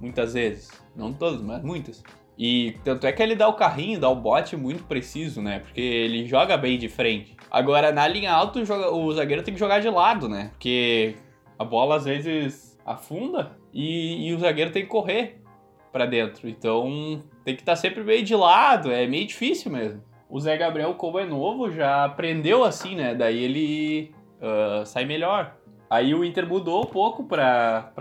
Muitas 0.00 0.32
vezes. 0.32 0.70
Não 0.96 1.12
todas, 1.12 1.42
mas 1.42 1.62
muitas. 1.62 2.02
E 2.36 2.76
tanto 2.84 3.06
é 3.06 3.12
que 3.12 3.22
ele 3.22 3.36
dá 3.36 3.48
o 3.48 3.54
carrinho, 3.54 4.00
dá 4.00 4.08
o 4.08 4.16
bote 4.16 4.56
muito 4.56 4.84
preciso, 4.84 5.40
né? 5.40 5.60
Porque 5.60 5.80
ele 5.80 6.26
joga 6.26 6.56
bem 6.56 6.78
de 6.78 6.88
frente. 6.88 7.36
Agora, 7.50 7.92
na 7.92 8.06
linha 8.08 8.32
alta, 8.32 8.60
o, 8.60 9.12
zagueiro 9.12 9.42
tem 9.42 9.54
que 9.54 9.60
jogar 9.60 9.80
de 9.80 9.88
lado, 9.88 10.28
né? 10.28 10.50
Porque 10.50 11.14
a 11.58 11.64
bola 11.64 11.96
às 11.96 12.04
vezes 12.04 12.78
afunda 12.84 13.56
e, 13.72 14.28
e 14.28 14.34
o 14.34 14.38
zagueiro 14.38 14.72
tem 14.72 14.82
que 14.82 14.88
correr 14.88 15.40
para 15.92 16.06
dentro. 16.06 16.48
Então 16.48 17.22
tem 17.44 17.54
que 17.54 17.62
estar 17.62 17.72
tá 17.72 17.76
sempre 17.76 18.02
meio 18.02 18.24
de 18.24 18.34
lado, 18.34 18.90
é 18.90 19.06
meio 19.06 19.26
difícil 19.26 19.70
mesmo. 19.70 20.02
O 20.28 20.40
Zé 20.40 20.56
Gabriel, 20.56 20.94
como 20.94 21.20
é 21.20 21.24
novo, 21.24 21.70
já 21.70 22.04
aprendeu 22.04 22.64
assim, 22.64 22.96
né? 22.96 23.14
Daí 23.14 23.38
ele 23.44 24.12
uh, 24.40 24.84
sai 24.84 25.04
melhor. 25.04 25.56
Aí 25.88 26.14
o 26.14 26.24
Inter 26.24 26.46
mudou 26.48 26.82
um 26.82 26.86
pouco 26.86 27.24
para 27.24 27.92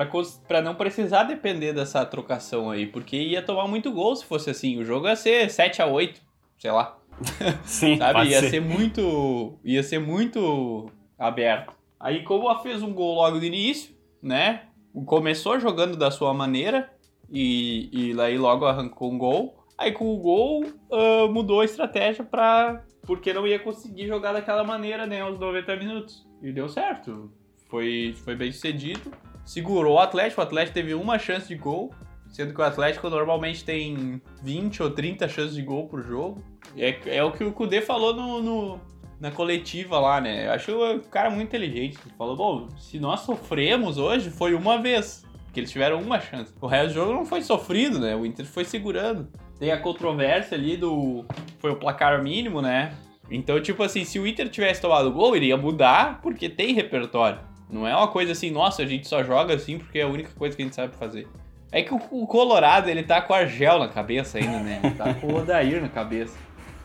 não 0.63 0.75
precisar 0.75 1.23
depender 1.23 1.73
dessa 1.73 2.05
trocação 2.05 2.71
aí, 2.71 2.85
porque 2.87 3.17
ia 3.17 3.41
tomar 3.41 3.67
muito 3.67 3.91
gol 3.91 4.15
se 4.15 4.25
fosse 4.25 4.49
assim. 4.49 4.79
O 4.79 4.85
jogo 4.85 5.07
ia 5.07 5.15
ser 5.15 5.49
7 5.49 5.81
a 5.81 5.85
8 5.85 6.33
sei 6.63 6.71
lá. 6.71 6.97
Sim, 7.65 7.97
Sabe? 7.97 8.29
Ia 8.29 8.39
ser. 8.39 8.49
ser 8.49 8.61
muito. 8.61 9.59
Ia 9.65 9.83
ser 9.83 9.99
muito 9.99 10.89
aberto. 11.19 11.73
Aí, 11.99 12.23
como 12.23 12.49
ela 12.49 12.59
fez 12.59 12.81
um 12.81 12.93
gol 12.93 13.15
logo 13.15 13.37
no 13.37 13.43
início, 13.43 13.93
né? 14.21 14.63
Começou 15.05 15.59
jogando 15.59 15.97
da 15.97 16.09
sua 16.09 16.33
maneira 16.33 16.89
e, 17.29 17.89
e 17.91 18.21
aí 18.21 18.37
logo 18.37 18.65
arrancou 18.65 19.11
um 19.11 19.17
gol. 19.17 19.65
Aí 19.77 19.91
com 19.91 20.13
o 20.13 20.17
gol 20.17 20.63
uh, 20.63 21.27
mudou 21.29 21.61
a 21.61 21.65
estratégia 21.65 22.23
para 22.23 22.83
porque 23.01 23.33
não 23.33 23.45
ia 23.45 23.59
conseguir 23.59 24.07
jogar 24.07 24.31
daquela 24.31 24.63
maneira, 24.63 25.05
né, 25.05 25.21
aos 25.21 25.37
90 25.37 25.75
minutos. 25.75 26.25
E 26.41 26.51
deu 26.51 26.69
certo. 26.69 27.31
Foi, 27.73 28.13
foi 28.23 28.35
bem 28.35 28.51
sucedido. 28.51 29.11
Segurou 29.43 29.95
o 29.95 29.99
Atlético. 29.99 30.41
O 30.41 30.43
Atlético 30.43 30.75
teve 30.75 30.93
uma 30.93 31.17
chance 31.17 31.47
de 31.47 31.55
gol. 31.55 31.91
sendo 32.27 32.53
que 32.53 32.61
o 32.61 32.63
Atlético 32.63 33.09
normalmente 33.09 33.65
tem 33.65 34.21
20 34.43 34.83
ou 34.83 34.91
30 34.91 35.27
chances 35.27 35.55
de 35.55 35.63
gol 35.63 35.87
por 35.87 36.03
jogo. 36.03 36.43
É, 36.77 37.17
é 37.17 37.23
o 37.23 37.31
que 37.31 37.43
o 37.43 37.51
Kudê 37.51 37.81
falou 37.81 38.13
no, 38.13 38.43
no, 38.43 38.79
na 39.19 39.31
coletiva 39.31 39.99
lá, 39.99 40.21
né? 40.21 40.45
Eu 40.45 40.51
acho 40.51 40.71
o 40.71 40.99
cara 41.09 41.31
muito 41.31 41.47
inteligente. 41.47 41.97
Ele 42.05 42.13
falou, 42.15 42.35
bom, 42.35 42.69
se 42.77 42.99
nós 42.99 43.21
sofremos 43.21 43.97
hoje, 43.97 44.29
foi 44.29 44.53
uma 44.53 44.79
vez. 44.79 45.25
Porque 45.45 45.59
eles 45.59 45.71
tiveram 45.71 45.99
uma 45.99 46.19
chance. 46.19 46.53
O 46.61 46.67
resto 46.67 46.89
do 46.89 46.93
jogo 46.93 47.11
não 47.11 47.25
foi 47.25 47.41
sofrido, 47.41 47.97
né? 47.97 48.15
O 48.15 48.23
Inter 48.23 48.45
foi 48.45 48.65
segurando. 48.65 49.27
Tem 49.57 49.71
a 49.71 49.79
controvérsia 49.79 50.55
ali 50.55 50.77
do. 50.77 51.25
Foi 51.57 51.71
o 51.71 51.75
placar 51.75 52.21
mínimo, 52.21 52.61
né? 52.61 52.95
Então, 53.31 53.59
tipo 53.59 53.81
assim, 53.81 54.03
se 54.03 54.19
o 54.19 54.27
Inter 54.27 54.47
tivesse 54.47 54.79
tomado 54.79 55.11
gol, 55.11 55.35
iria 55.35 55.57
mudar, 55.57 56.21
porque 56.21 56.47
tem 56.47 56.75
repertório. 56.75 57.51
Não 57.69 57.87
é 57.87 57.95
uma 57.95 58.07
coisa 58.07 58.31
assim, 58.31 58.51
nossa, 58.51 58.83
a 58.83 58.85
gente 58.85 59.07
só 59.07 59.23
joga 59.23 59.55
assim 59.55 59.77
porque 59.77 59.99
é 59.99 60.03
a 60.03 60.07
única 60.07 60.29
coisa 60.37 60.55
que 60.55 60.61
a 60.61 60.65
gente 60.65 60.75
sabe 60.75 60.95
fazer. 60.95 61.27
É 61.71 61.81
que 61.81 61.93
o 61.93 62.27
Colorado, 62.27 62.87
ele 62.87 63.01
tá 63.01 63.19
com 63.19 63.33
o 63.33 63.35
Argel 63.35 63.79
na 63.79 63.87
cabeça 63.87 64.37
ainda, 64.37 64.59
né? 64.59 64.79
Ele 64.83 64.93
tá 64.93 65.11
com 65.15 65.27
o 65.27 65.37
Odair 65.37 65.81
na 65.81 65.89
cabeça. 65.89 66.37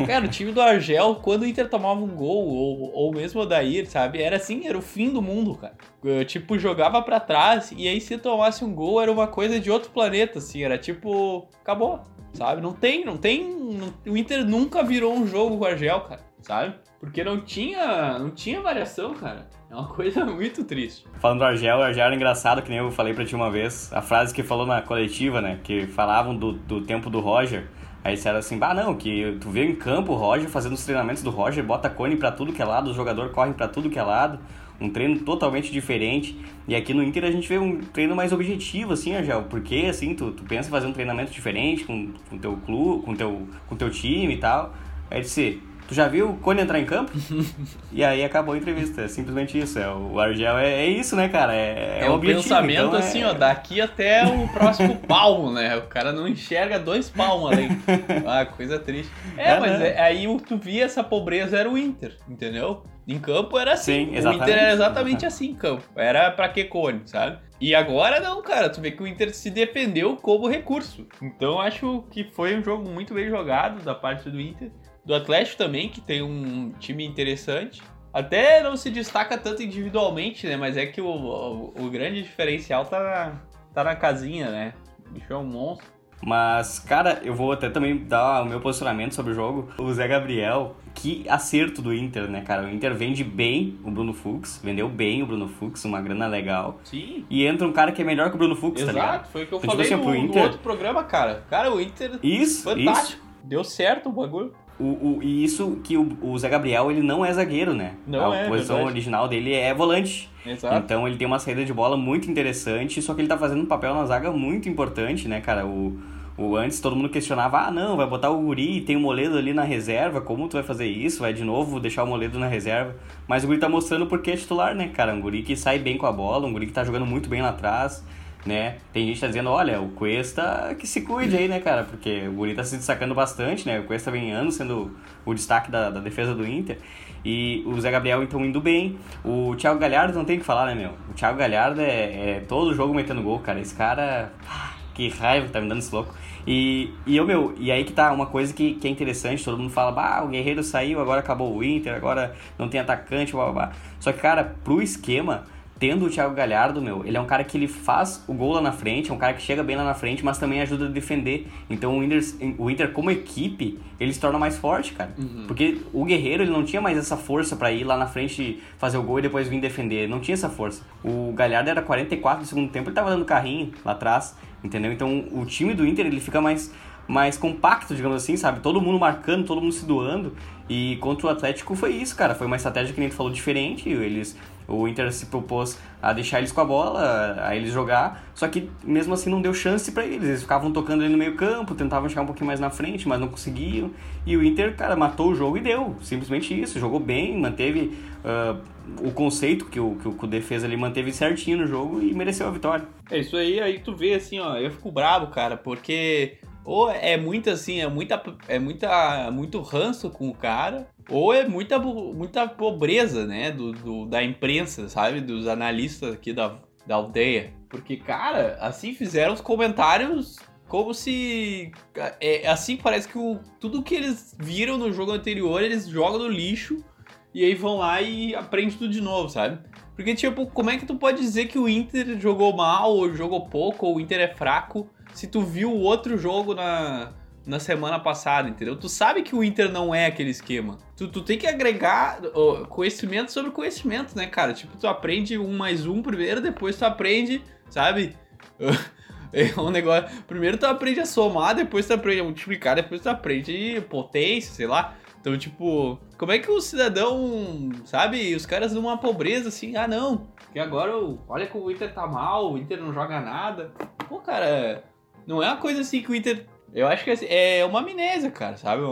Cara, 0.06 0.24
o 0.24 0.28
time 0.28 0.52
do 0.52 0.62
Argel, 0.62 1.16
quando 1.16 1.42
o 1.42 1.46
Inter 1.46 1.68
tomava 1.68 2.00
um 2.00 2.14
gol, 2.14 2.46
ou, 2.46 2.92
ou 2.94 3.12
mesmo 3.12 3.40
o 3.40 3.42
Odair, 3.42 3.86
sabe? 3.86 4.22
Era 4.22 4.36
assim, 4.36 4.66
era 4.66 4.78
o 4.78 4.82
fim 4.82 5.10
do 5.10 5.20
mundo, 5.20 5.56
cara. 5.56 5.74
Eu, 6.02 6.24
tipo, 6.24 6.58
jogava 6.58 7.02
para 7.02 7.18
trás, 7.20 7.72
e 7.76 7.86
aí 7.88 8.00
se 8.00 8.16
tomasse 8.16 8.64
um 8.64 8.72
gol, 8.72 9.02
era 9.02 9.10
uma 9.10 9.26
coisa 9.26 9.58
de 9.58 9.70
outro 9.70 9.90
planeta, 9.90 10.38
assim. 10.38 10.62
Era 10.62 10.78
tipo, 10.78 11.48
acabou, 11.60 12.00
sabe? 12.32 12.62
Não 12.62 12.72
tem, 12.72 13.04
não 13.04 13.16
tem... 13.18 13.44
Não, 13.44 13.92
o 14.06 14.16
Inter 14.16 14.44
nunca 14.44 14.82
virou 14.82 15.12
um 15.12 15.26
jogo 15.26 15.58
com 15.58 15.64
o 15.64 15.66
Argel, 15.66 16.00
cara, 16.02 16.20
sabe? 16.40 16.74
Porque 17.00 17.22
não 17.22 17.40
tinha, 17.40 18.18
não 18.18 18.30
tinha 18.30 18.60
variação, 18.60 19.14
cara. 19.14 19.48
É 19.70 19.74
uma 19.74 19.86
coisa 19.94 20.24
muito 20.24 20.64
triste. 20.64 21.06
Falando 21.20 21.38
do 21.38 21.44
Argel, 21.44 21.78
o 21.78 21.82
Argel 21.82 22.06
era 22.06 22.14
engraçado, 22.14 22.62
que 22.62 22.70
nem 22.70 22.78
eu 22.78 22.90
falei 22.90 23.14
pra 23.14 23.24
ti 23.24 23.34
uma 23.34 23.50
vez. 23.50 23.92
A 23.92 24.02
frase 24.02 24.34
que 24.34 24.42
falou 24.42 24.66
na 24.66 24.82
coletiva, 24.82 25.40
né? 25.40 25.60
Que 25.62 25.86
falavam 25.86 26.36
do, 26.36 26.52
do 26.52 26.80
tempo 26.80 27.08
do 27.08 27.20
Roger. 27.20 27.68
Aí 28.02 28.14
disseram 28.14 28.38
assim, 28.38 28.58
bah 28.58 28.74
não, 28.74 28.94
que 28.94 29.36
tu 29.40 29.50
vê 29.50 29.64
em 29.64 29.74
campo 29.74 30.12
o 30.12 30.16
Roger 30.16 30.48
fazendo 30.48 30.72
os 30.72 30.84
treinamentos 30.84 31.22
do 31.22 31.30
Roger, 31.30 31.64
bota 31.64 31.90
cone 31.90 32.16
para 32.16 32.30
tudo 32.30 32.52
que 32.52 32.62
é 32.62 32.64
lado, 32.64 32.90
os 32.90 32.96
jogadores 32.96 33.32
correm 33.32 33.52
para 33.52 33.66
tudo 33.66 33.90
que 33.90 33.98
é 33.98 34.02
lado, 34.02 34.38
um 34.80 34.88
treino 34.88 35.18
totalmente 35.20 35.72
diferente. 35.72 36.40
E 36.66 36.76
aqui 36.76 36.94
no 36.94 37.02
Inter 37.02 37.24
a 37.24 37.30
gente 37.30 37.48
vê 37.48 37.58
um 37.58 37.80
treino 37.80 38.14
mais 38.14 38.32
objetivo, 38.32 38.92
assim, 38.92 39.16
Argel, 39.16 39.42
porque 39.50 39.86
assim, 39.90 40.14
tu, 40.14 40.30
tu 40.30 40.44
pensa 40.44 40.68
em 40.68 40.70
fazer 40.70 40.86
um 40.86 40.92
treinamento 40.92 41.32
diferente 41.32 41.84
com 41.84 42.12
o 42.32 42.38
teu 42.38 42.56
clube, 42.56 43.04
com 43.04 43.14
teu, 43.14 43.48
com 43.68 43.76
teu 43.76 43.90
time 43.90 44.34
e 44.34 44.38
tal. 44.38 44.72
Aí 45.10 45.20
disse, 45.20 45.60
Tu 45.88 45.94
já 45.94 46.06
viu 46.06 46.28
o 46.28 46.36
Cone 46.36 46.60
entrar 46.60 46.78
em 46.78 46.84
campo? 46.84 47.10
e 47.90 48.04
aí 48.04 48.22
acabou 48.22 48.54
a 48.54 48.58
entrevista. 48.58 49.00
É 49.00 49.08
simplesmente 49.08 49.58
isso. 49.58 49.78
É, 49.78 49.90
o 49.90 50.20
Argel 50.20 50.58
é, 50.58 50.84
é 50.84 50.86
isso, 50.86 51.16
né, 51.16 51.30
cara? 51.30 51.54
É, 51.54 52.00
é, 52.00 52.04
é 52.04 52.10
o 52.10 52.20
pensamento 52.20 52.88
então 52.88 52.98
assim, 52.98 53.24
ó, 53.24 53.32
daqui 53.32 53.80
até 53.80 54.26
o 54.26 54.46
próximo 54.52 54.96
palmo, 54.96 55.50
né? 55.50 55.78
O 55.78 55.86
cara 55.86 56.12
não 56.12 56.28
enxerga 56.28 56.78
dois 56.78 57.08
palmos 57.08 57.52
além. 57.52 57.68
Ah, 58.26 58.44
coisa 58.44 58.78
triste. 58.78 59.10
É, 59.38 59.52
é 59.52 59.60
mas 59.60 59.78
né? 59.78 59.88
É, 59.94 60.00
aí 60.00 60.26
tu 60.46 60.58
via 60.58 60.84
essa 60.84 61.02
pobreza 61.02 61.56
era 61.56 61.70
o 61.70 61.78
Inter, 61.78 62.16
entendeu? 62.28 62.84
Em 63.06 63.18
campo 63.18 63.58
era 63.58 63.72
assim. 63.72 64.12
Sim, 64.12 64.28
o 64.28 64.32
Inter 64.32 64.58
era 64.58 64.72
exatamente 64.72 65.24
assim 65.24 65.50
em 65.50 65.54
campo. 65.54 65.84
Era 65.96 66.30
pra 66.30 66.50
que 66.50 66.64
Cone, 66.64 67.02
sabe? 67.06 67.38
E 67.58 67.74
agora 67.74 68.20
não, 68.20 68.42
cara. 68.42 68.68
Tu 68.68 68.80
vê 68.82 68.90
que 68.90 69.02
o 69.02 69.06
Inter 69.06 69.34
se 69.34 69.50
defendeu 69.50 70.16
como 70.16 70.46
recurso. 70.46 71.06
Então 71.22 71.58
acho 71.58 72.04
que 72.10 72.24
foi 72.24 72.54
um 72.56 72.62
jogo 72.62 72.88
muito 72.90 73.14
bem 73.14 73.30
jogado 73.30 73.82
da 73.82 73.94
parte 73.94 74.28
do 74.28 74.38
Inter 74.38 74.70
do 75.08 75.14
Atlético 75.14 75.56
também, 75.56 75.88
que 75.88 76.02
tem 76.02 76.20
um 76.20 76.70
time 76.78 77.02
interessante. 77.02 77.82
Até 78.12 78.62
não 78.62 78.76
se 78.76 78.90
destaca 78.90 79.38
tanto 79.38 79.62
individualmente, 79.62 80.46
né? 80.46 80.54
Mas 80.54 80.76
é 80.76 80.84
que 80.84 81.00
o, 81.00 81.06
o, 81.06 81.72
o 81.78 81.90
grande 81.90 82.22
diferencial 82.22 82.84
tá 82.84 83.02
na, 83.02 83.40
tá 83.72 83.82
na 83.82 83.96
casinha, 83.96 84.50
né? 84.50 84.74
O 85.08 85.12
bicho 85.12 85.32
é 85.32 85.36
um 85.36 85.44
monstro. 85.44 85.86
Mas, 86.22 86.78
cara, 86.80 87.20
eu 87.24 87.32
vou 87.32 87.52
até 87.52 87.70
também 87.70 87.96
dar 88.04 88.42
o 88.42 88.46
meu 88.46 88.60
posicionamento 88.60 89.14
sobre 89.14 89.32
o 89.32 89.34
jogo. 89.34 89.70
O 89.78 89.90
Zé 89.94 90.06
Gabriel, 90.06 90.76
que 90.94 91.24
acerto 91.26 91.80
do 91.80 91.94
Inter, 91.94 92.28
né, 92.28 92.42
cara? 92.42 92.66
O 92.66 92.68
Inter 92.68 92.94
vende 92.94 93.24
bem 93.24 93.78
o 93.84 93.90
Bruno 93.90 94.12
Fux, 94.12 94.60
vendeu 94.62 94.90
bem 94.90 95.22
o 95.22 95.26
Bruno 95.26 95.48
Fux, 95.48 95.82
uma 95.86 96.02
grana 96.02 96.26
legal. 96.26 96.80
Sim. 96.84 97.24
E 97.30 97.46
entra 97.46 97.66
um 97.66 97.72
cara 97.72 97.92
que 97.92 98.02
é 98.02 98.04
melhor 98.04 98.28
que 98.28 98.34
o 98.34 98.38
Bruno 98.38 98.56
Fux, 98.56 98.82
Exato, 98.82 98.94
tá 98.94 99.00
ligado? 99.00 99.14
Exato, 99.14 99.30
foi 99.30 99.44
o 99.44 99.46
que 99.46 99.54
eu 99.54 99.58
então, 99.58 99.70
falei 99.70 99.86
tipo 99.86 100.00
assim, 100.02 100.10
no, 100.10 100.16
Inter... 100.16 100.36
no 100.36 100.42
outro 100.42 100.58
programa, 100.58 101.04
cara. 101.04 101.44
Cara, 101.48 101.72
o 101.72 101.80
Inter. 101.80 102.18
Isso, 102.22 102.64
fantástico. 102.64 103.22
Isso. 103.22 103.28
Deu 103.44 103.64
certo 103.64 104.10
o 104.10 104.12
bagulho. 104.12 104.52
O, 104.78 104.84
o, 104.84 105.18
e 105.22 105.42
isso 105.42 105.80
que 105.82 105.96
o, 105.96 106.16
o 106.22 106.38
Zé 106.38 106.48
Gabriel, 106.48 106.90
ele 106.90 107.02
não 107.02 107.24
é 107.24 107.32
zagueiro, 107.32 107.74
né? 107.74 107.94
Não 108.06 108.30
a 108.30 108.36
é, 108.36 108.48
posição 108.48 108.76
verdade. 108.76 108.94
original 108.94 109.28
dele 109.28 109.52
é 109.52 109.74
volante. 109.74 110.30
Exato. 110.46 110.76
Então 110.76 111.06
ele 111.06 111.16
tem 111.16 111.26
uma 111.26 111.40
saída 111.40 111.64
de 111.64 111.72
bola 111.72 111.96
muito 111.96 112.30
interessante, 112.30 113.02
só 113.02 113.12
que 113.12 113.20
ele 113.20 113.28
tá 113.28 113.36
fazendo 113.36 113.62
um 113.62 113.66
papel 113.66 113.92
na 113.92 114.06
zaga 114.06 114.30
muito 114.30 114.68
importante, 114.68 115.26
né, 115.26 115.40
cara? 115.40 115.66
O, 115.66 115.98
o 116.36 116.56
antes 116.56 116.78
todo 116.78 116.94
mundo 116.94 117.08
questionava, 117.08 117.58
ah, 117.66 117.70
não, 117.72 117.96
vai 117.96 118.06
botar 118.06 118.30
o 118.30 118.40
Guri, 118.40 118.80
tem 118.82 118.94
o 118.94 119.00
Moledo 119.00 119.36
ali 119.36 119.52
na 119.52 119.64
reserva, 119.64 120.20
como 120.20 120.46
tu 120.48 120.52
vai 120.52 120.62
fazer 120.62 120.86
isso? 120.86 121.20
Vai 121.20 121.32
de 121.32 121.42
novo 121.42 121.80
deixar 121.80 122.04
o 122.04 122.06
Moledo 122.06 122.38
na 122.38 122.46
reserva? 122.46 122.94
Mas 123.26 123.42
o 123.42 123.48
Guri 123.48 123.58
tá 123.58 123.68
mostrando 123.68 124.06
porque 124.06 124.30
é 124.30 124.36
titular, 124.36 124.76
né, 124.76 124.88
cara? 124.94 125.12
Um 125.12 125.20
Guri 125.20 125.42
que 125.42 125.56
sai 125.56 125.80
bem 125.80 125.98
com 125.98 126.06
a 126.06 126.12
bola, 126.12 126.46
um 126.46 126.52
Guri 126.52 126.66
que 126.66 126.72
tá 126.72 126.84
jogando 126.84 127.04
muito 127.04 127.28
bem 127.28 127.42
lá 127.42 127.48
atrás 127.48 128.04
né? 128.46 128.78
Tem 128.92 129.06
gente 129.06 129.16
que 129.16 129.20
tá 129.20 129.26
dizendo, 129.26 129.50
olha, 129.50 129.80
o 129.80 129.88
Cuesta 129.90 130.74
que 130.78 130.86
se 130.86 131.02
cuide 131.02 131.36
aí, 131.36 131.48
né, 131.48 131.60
cara? 131.60 131.84
Porque 131.84 132.26
o 132.28 132.32
Guri 132.32 132.54
tá 132.54 132.64
se 132.64 132.76
destacando 132.76 133.14
bastante, 133.14 133.66
né? 133.66 133.80
O 133.80 133.84
Cuesta 133.84 134.10
vem 134.10 134.32
anos 134.32 134.54
sendo 134.54 134.96
o 135.24 135.34
destaque 135.34 135.70
da, 135.70 135.90
da 135.90 136.00
defesa 136.00 136.34
do 136.34 136.46
Inter. 136.46 136.78
E 137.24 137.62
o 137.66 137.80
Zé 137.80 137.90
Gabriel, 137.90 138.22
então, 138.22 138.44
indo 138.44 138.60
bem. 138.60 138.98
O 139.24 139.54
Thiago 139.56 139.78
Galhardo 139.78 140.16
não 140.16 140.24
tem 140.24 140.36
o 140.36 140.40
que 140.40 140.46
falar, 140.46 140.66
né, 140.66 140.74
meu? 140.74 140.92
O 141.10 141.14
Thiago 141.14 141.36
Galhardo 141.36 141.80
é, 141.80 142.36
é 142.36 142.44
todo 142.46 142.74
jogo 142.74 142.94
metendo 142.94 143.22
gol, 143.22 143.40
cara. 143.40 143.60
Esse 143.60 143.74
cara... 143.74 144.32
Ah, 144.48 144.78
que 144.98 145.08
raiva 145.10 145.46
que 145.46 145.52
tá 145.52 145.60
me 145.60 145.68
dando 145.68 145.78
esse 145.78 145.94
louco. 145.94 146.12
E, 146.44 146.92
e 147.06 147.16
eu, 147.16 147.24
meu, 147.24 147.54
e 147.56 147.70
aí 147.70 147.84
que 147.84 147.92
tá 147.92 148.10
uma 148.10 148.26
coisa 148.26 148.52
que, 148.52 148.74
que 148.74 148.88
é 148.88 148.90
interessante, 148.90 149.44
todo 149.44 149.56
mundo 149.56 149.70
fala, 149.70 149.92
bah, 149.92 150.24
o 150.24 150.28
Guerreiro 150.28 150.62
saiu, 150.64 151.00
agora 151.00 151.20
acabou 151.20 151.56
o 151.56 151.62
Inter, 151.62 151.94
agora 151.94 152.34
não 152.58 152.68
tem 152.68 152.80
atacante, 152.80 153.32
blá 153.32 153.44
blá 153.44 153.52
blá. 153.52 153.72
Só 154.00 154.10
que, 154.10 154.18
cara, 154.18 154.56
pro 154.64 154.82
esquema, 154.82 155.44
tendo 155.78 156.06
o 156.06 156.10
Thiago 156.10 156.34
Galhardo, 156.34 156.82
meu, 156.82 157.04
ele 157.04 157.16
é 157.16 157.20
um 157.20 157.26
cara 157.26 157.44
que 157.44 157.56
ele 157.56 157.68
faz 157.68 158.24
o 158.26 158.34
gol 158.34 158.52
lá 158.52 158.60
na 158.60 158.72
frente, 158.72 159.10
é 159.10 159.14
um 159.14 159.18
cara 159.18 159.32
que 159.32 159.42
chega 159.42 159.62
bem 159.62 159.76
lá 159.76 159.84
na 159.84 159.94
frente, 159.94 160.24
mas 160.24 160.38
também 160.38 160.60
ajuda 160.60 160.86
a 160.86 160.88
defender. 160.88 161.46
Então 161.70 161.98
o 161.98 162.02
Inter, 162.02 162.22
o 162.58 162.70
Inter 162.70 162.92
como 162.92 163.10
equipe, 163.10 163.78
ele 164.00 164.12
se 164.12 164.20
torna 164.20 164.38
mais 164.38 164.58
forte, 164.58 164.92
cara. 164.92 165.14
Uhum. 165.16 165.44
Porque 165.46 165.78
o 165.92 166.04
Guerreiro, 166.04 166.42
ele 166.42 166.50
não 166.50 166.64
tinha 166.64 166.82
mais 166.82 166.98
essa 166.98 167.16
força 167.16 167.54
para 167.54 167.70
ir 167.70 167.84
lá 167.84 167.96
na 167.96 168.06
frente 168.06 168.60
fazer 168.76 168.98
o 168.98 169.02
gol 169.02 169.20
e 169.20 169.22
depois 169.22 169.48
vir 169.48 169.60
defender. 169.60 170.08
Não 170.08 170.20
tinha 170.20 170.34
essa 170.34 170.48
força. 170.48 170.82
O 171.04 171.32
Galhardo 171.32 171.70
era 171.70 171.80
44 171.80 172.42
do 172.42 172.46
segundo 172.46 172.70
tempo, 172.70 172.88
ele 172.88 172.94
tava 172.94 173.10
dando 173.10 173.24
carrinho 173.24 173.72
lá 173.84 173.92
atrás, 173.92 174.36
entendeu? 174.62 174.92
Então 174.92 175.26
o 175.32 175.44
time 175.46 175.74
do 175.74 175.86
Inter, 175.86 176.06
ele 176.06 176.20
fica 176.20 176.40
mais 176.40 176.72
mais 177.08 177.38
compacto, 177.38 177.94
digamos 177.94 178.22
assim, 178.22 178.36
sabe? 178.36 178.60
Todo 178.60 178.80
mundo 178.80 178.98
marcando, 178.98 179.44
todo 179.44 179.60
mundo 179.60 179.72
se 179.72 179.84
doando. 179.84 180.36
E 180.68 180.96
contra 181.00 181.26
o 181.26 181.30
Atlético 181.30 181.74
foi 181.74 181.94
isso, 181.94 182.14
cara. 182.14 182.34
Foi 182.34 182.46
uma 182.46 182.56
estratégia 182.56 182.92
que 182.92 183.00
nem 183.00 183.08
tu 183.08 183.14
falou 183.14 183.32
diferente. 183.32 183.88
Eles 183.88 184.36
o 184.68 184.86
Inter 184.86 185.10
se 185.10 185.26
propôs 185.26 185.80
a 186.00 186.12
deixar 186.12 186.38
eles 186.38 186.52
com 186.52 186.60
a 186.60 186.64
bola, 186.64 187.36
a 187.40 187.56
eles 187.56 187.72
jogar, 187.72 188.22
só 188.34 188.46
que 188.46 188.70
mesmo 188.84 189.14
assim 189.14 189.30
não 189.30 189.40
deu 189.40 189.54
chance 189.54 189.90
para 189.90 190.04
eles. 190.04 190.28
Eles 190.28 190.42
ficavam 190.42 190.70
tocando 190.70 191.02
ali 191.02 191.10
no 191.10 191.16
meio 191.16 191.34
campo, 191.36 191.74
tentavam 191.74 192.06
chegar 192.06 192.20
um 192.20 192.26
pouquinho 192.26 192.46
mais 192.46 192.60
na 192.60 192.68
frente, 192.68 193.08
mas 193.08 193.18
não 193.18 193.28
conseguiam. 193.28 193.90
E 194.26 194.36
o 194.36 194.44
Inter, 194.44 194.76
cara, 194.76 194.94
matou 194.94 195.30
o 195.30 195.34
jogo 195.34 195.56
e 195.56 195.60
deu. 195.60 195.96
Simplesmente 196.02 196.60
isso. 196.60 196.78
Jogou 196.78 197.00
bem, 197.00 197.40
manteve 197.40 197.98
uh, 198.22 198.60
o 199.02 199.10
conceito 199.10 199.64
que 199.64 199.80
o, 199.80 199.96
que 199.96 200.06
o 200.06 200.42
fez 200.42 200.62
ali, 200.62 200.76
manteve 200.76 201.12
certinho 201.12 201.56
no 201.56 201.66
jogo 201.66 202.02
e 202.02 202.12
mereceu 202.12 202.46
a 202.46 202.50
vitória. 202.50 202.86
É 203.10 203.18
isso 203.18 203.38
aí, 203.38 203.58
aí 203.60 203.78
tu 203.78 203.96
vê 203.96 204.14
assim, 204.14 204.38
ó, 204.38 204.56
eu 204.56 204.70
fico 204.70 204.92
bravo, 204.92 205.28
cara, 205.28 205.56
porque 205.56 206.36
ou 206.68 206.90
é 206.90 207.16
muito 207.16 207.48
assim, 207.48 207.80
é 207.80 207.88
muita, 207.88 208.22
é 208.46 208.58
muita, 208.58 209.30
muito 209.30 209.58
ranço 209.62 210.10
com 210.10 210.28
o 210.28 210.34
cara, 210.34 210.86
ou 211.08 211.32
é 211.32 211.48
muita, 211.48 211.78
muita 211.78 212.46
pobreza, 212.46 213.26
né, 213.26 213.50
do, 213.50 213.72
do, 213.72 214.04
da 214.04 214.22
imprensa, 214.22 214.86
sabe, 214.86 215.22
dos 215.22 215.48
analistas 215.48 216.12
aqui 216.12 216.30
da, 216.30 216.58
da 216.86 216.96
aldeia. 216.96 217.54
Porque, 217.70 217.96
cara, 217.96 218.58
assim 218.60 218.92
fizeram 218.92 219.32
os 219.32 219.40
comentários 219.40 220.36
como 220.66 220.92
se. 220.92 221.72
É, 222.20 222.46
assim 222.46 222.76
parece 222.76 223.08
que 223.08 223.16
o, 223.16 223.40
tudo 223.58 223.82
que 223.82 223.94
eles 223.94 224.36
viram 224.38 224.76
no 224.76 224.92
jogo 224.92 225.12
anterior 225.12 225.62
eles 225.62 225.88
jogam 225.88 226.18
no 226.18 226.28
lixo 226.28 226.84
e 227.32 227.46
aí 227.46 227.54
vão 227.54 227.78
lá 227.78 228.02
e 228.02 228.34
aprendem 228.34 228.76
tudo 228.76 228.90
de 228.90 229.00
novo, 229.00 229.30
sabe? 229.30 229.58
Porque, 229.98 230.14
tipo, 230.14 230.46
como 230.46 230.70
é 230.70 230.76
que 230.78 230.86
tu 230.86 230.94
pode 230.94 231.18
dizer 231.20 231.48
que 231.48 231.58
o 231.58 231.68
Inter 231.68 232.20
jogou 232.20 232.54
mal, 232.54 232.92
ou 232.92 233.12
jogou 233.12 233.48
pouco, 233.48 233.84
ou 233.84 233.96
o 233.96 234.00
Inter 234.00 234.20
é 234.20 234.28
fraco, 234.28 234.88
se 235.12 235.26
tu 235.26 235.40
viu 235.40 235.72
o 235.72 235.80
outro 235.80 236.16
jogo 236.16 236.54
na, 236.54 237.14
na 237.44 237.58
semana 237.58 237.98
passada, 237.98 238.48
entendeu? 238.48 238.76
Tu 238.76 238.88
sabe 238.88 239.22
que 239.22 239.34
o 239.34 239.42
Inter 239.42 239.68
não 239.68 239.92
é 239.92 240.06
aquele 240.06 240.30
esquema. 240.30 240.78
Tu, 240.96 241.08
tu 241.08 241.20
tem 241.22 241.36
que 241.36 241.48
agregar 241.48 242.20
oh, 242.32 242.64
conhecimento 242.66 243.32
sobre 243.32 243.50
conhecimento, 243.50 244.16
né, 244.16 244.26
cara? 244.26 244.52
Tipo, 244.52 244.76
tu 244.76 244.86
aprende 244.86 245.36
um 245.36 245.56
mais 245.56 245.84
um 245.84 246.00
primeiro, 246.00 246.40
depois 246.40 246.76
tu 246.76 246.84
aprende, 246.84 247.42
sabe? 247.68 248.16
É 249.30 249.60
um 249.60 249.68
negócio. 249.68 250.08
Primeiro 250.26 250.56
tu 250.56 250.64
aprende 250.64 251.00
a 251.00 251.04
somar, 251.04 251.54
depois 251.54 251.86
tu 251.86 251.92
aprende 251.92 252.20
a 252.22 252.24
multiplicar, 252.24 252.76
depois 252.76 253.02
tu 253.02 253.10
aprende 253.10 253.78
potência, 253.90 254.54
sei 254.54 254.66
lá. 254.66 254.96
Então, 255.28 255.36
tipo, 255.36 255.98
como 256.16 256.32
é 256.32 256.38
que 256.38 256.50
o 256.50 256.58
cidadão, 256.58 257.70
sabe? 257.84 258.34
Os 258.34 258.46
caras 258.46 258.72
numa 258.72 258.96
pobreza 258.96 259.50
assim, 259.50 259.76
ah 259.76 259.86
não, 259.86 260.26
que 260.54 260.58
agora 260.58 260.92
olha 261.28 261.46
que 261.46 261.56
o 261.56 261.70
Inter 261.70 261.92
tá 261.92 262.06
mal, 262.06 262.50
o 262.50 262.56
Inter 262.56 262.80
não 262.80 262.94
joga 262.94 263.20
nada. 263.20 263.70
Pô, 264.08 264.18
cara, 264.20 264.82
não 265.26 265.42
é 265.42 265.48
uma 265.48 265.58
coisa 265.58 265.82
assim 265.82 266.00
que 266.00 266.10
o 266.10 266.14
Inter. 266.14 266.46
Eu 266.72 266.86
acho 266.86 267.04
que 267.04 267.10
assim, 267.10 267.26
é 267.28 267.62
uma 267.66 267.80
amnésia, 267.80 268.30
cara, 268.30 268.56
sabe? 268.56 268.82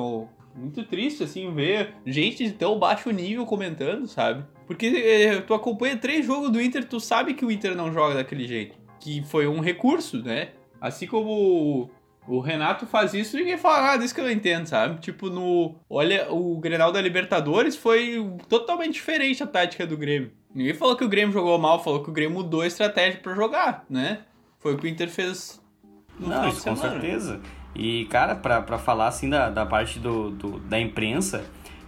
Muito 0.54 0.84
triste, 0.84 1.24
assim, 1.24 1.54
ver 1.54 1.94
gente 2.04 2.44
de 2.44 2.52
tão 2.52 2.78
baixo 2.78 3.10
nível 3.10 3.46
comentando, 3.46 4.06
sabe? 4.06 4.44
Porque 4.66 4.86
é, 4.86 5.40
tu 5.40 5.54
acompanha 5.54 5.96
três 5.96 6.26
jogos 6.26 6.50
do 6.50 6.60
Inter, 6.60 6.84
tu 6.84 7.00
sabe 7.00 7.32
que 7.32 7.46
o 7.46 7.50
Inter 7.50 7.74
não 7.74 7.90
joga 7.90 8.14
daquele 8.14 8.46
jeito. 8.46 8.76
Que 9.00 9.24
foi 9.24 9.46
um 9.46 9.60
recurso, 9.60 10.22
né? 10.22 10.50
Assim 10.78 11.06
como 11.06 11.90
o 12.26 12.40
Renato 12.40 12.86
faz 12.86 13.14
isso 13.14 13.36
e 13.36 13.40
ninguém 13.40 13.56
fala 13.56 13.82
nada, 13.82 14.04
isso 14.04 14.14
que 14.14 14.20
eu 14.20 14.24
não 14.24 14.30
entendo, 14.30 14.66
sabe? 14.66 15.00
Tipo, 15.00 15.30
no. 15.30 15.74
Olha, 15.88 16.32
o 16.32 16.58
Grenal 16.58 16.92
da 16.92 17.00
Libertadores 17.00 17.76
foi 17.76 18.24
totalmente 18.48 18.94
diferente 18.94 19.42
a 19.42 19.46
tática 19.46 19.86
do 19.86 19.96
Grêmio. 19.96 20.32
Ninguém 20.54 20.74
falou 20.74 20.96
que 20.96 21.04
o 21.04 21.08
Grêmio 21.08 21.32
jogou 21.32 21.58
mal, 21.58 21.82
falou 21.82 22.02
que 22.02 22.10
o 22.10 22.12
Grêmio 22.12 22.34
mudou 22.34 22.62
a 22.62 22.66
estratégia 22.66 23.20
para 23.20 23.34
jogar, 23.34 23.84
né? 23.88 24.20
Foi 24.58 24.74
o 24.74 24.78
que 24.78 24.86
o 24.86 24.88
Inter 24.88 25.08
fez 25.08 25.60
no 26.18 26.28
Não, 26.28 26.48
isso 26.48 26.64
com 26.64 26.74
certeza. 26.74 27.40
E, 27.74 28.06
cara, 28.06 28.34
pra, 28.34 28.62
pra 28.62 28.78
falar 28.78 29.08
assim 29.08 29.28
da, 29.28 29.50
da 29.50 29.66
parte 29.66 29.98
do, 29.98 30.30
do, 30.30 30.58
da 30.60 30.80
imprensa, 30.80 31.44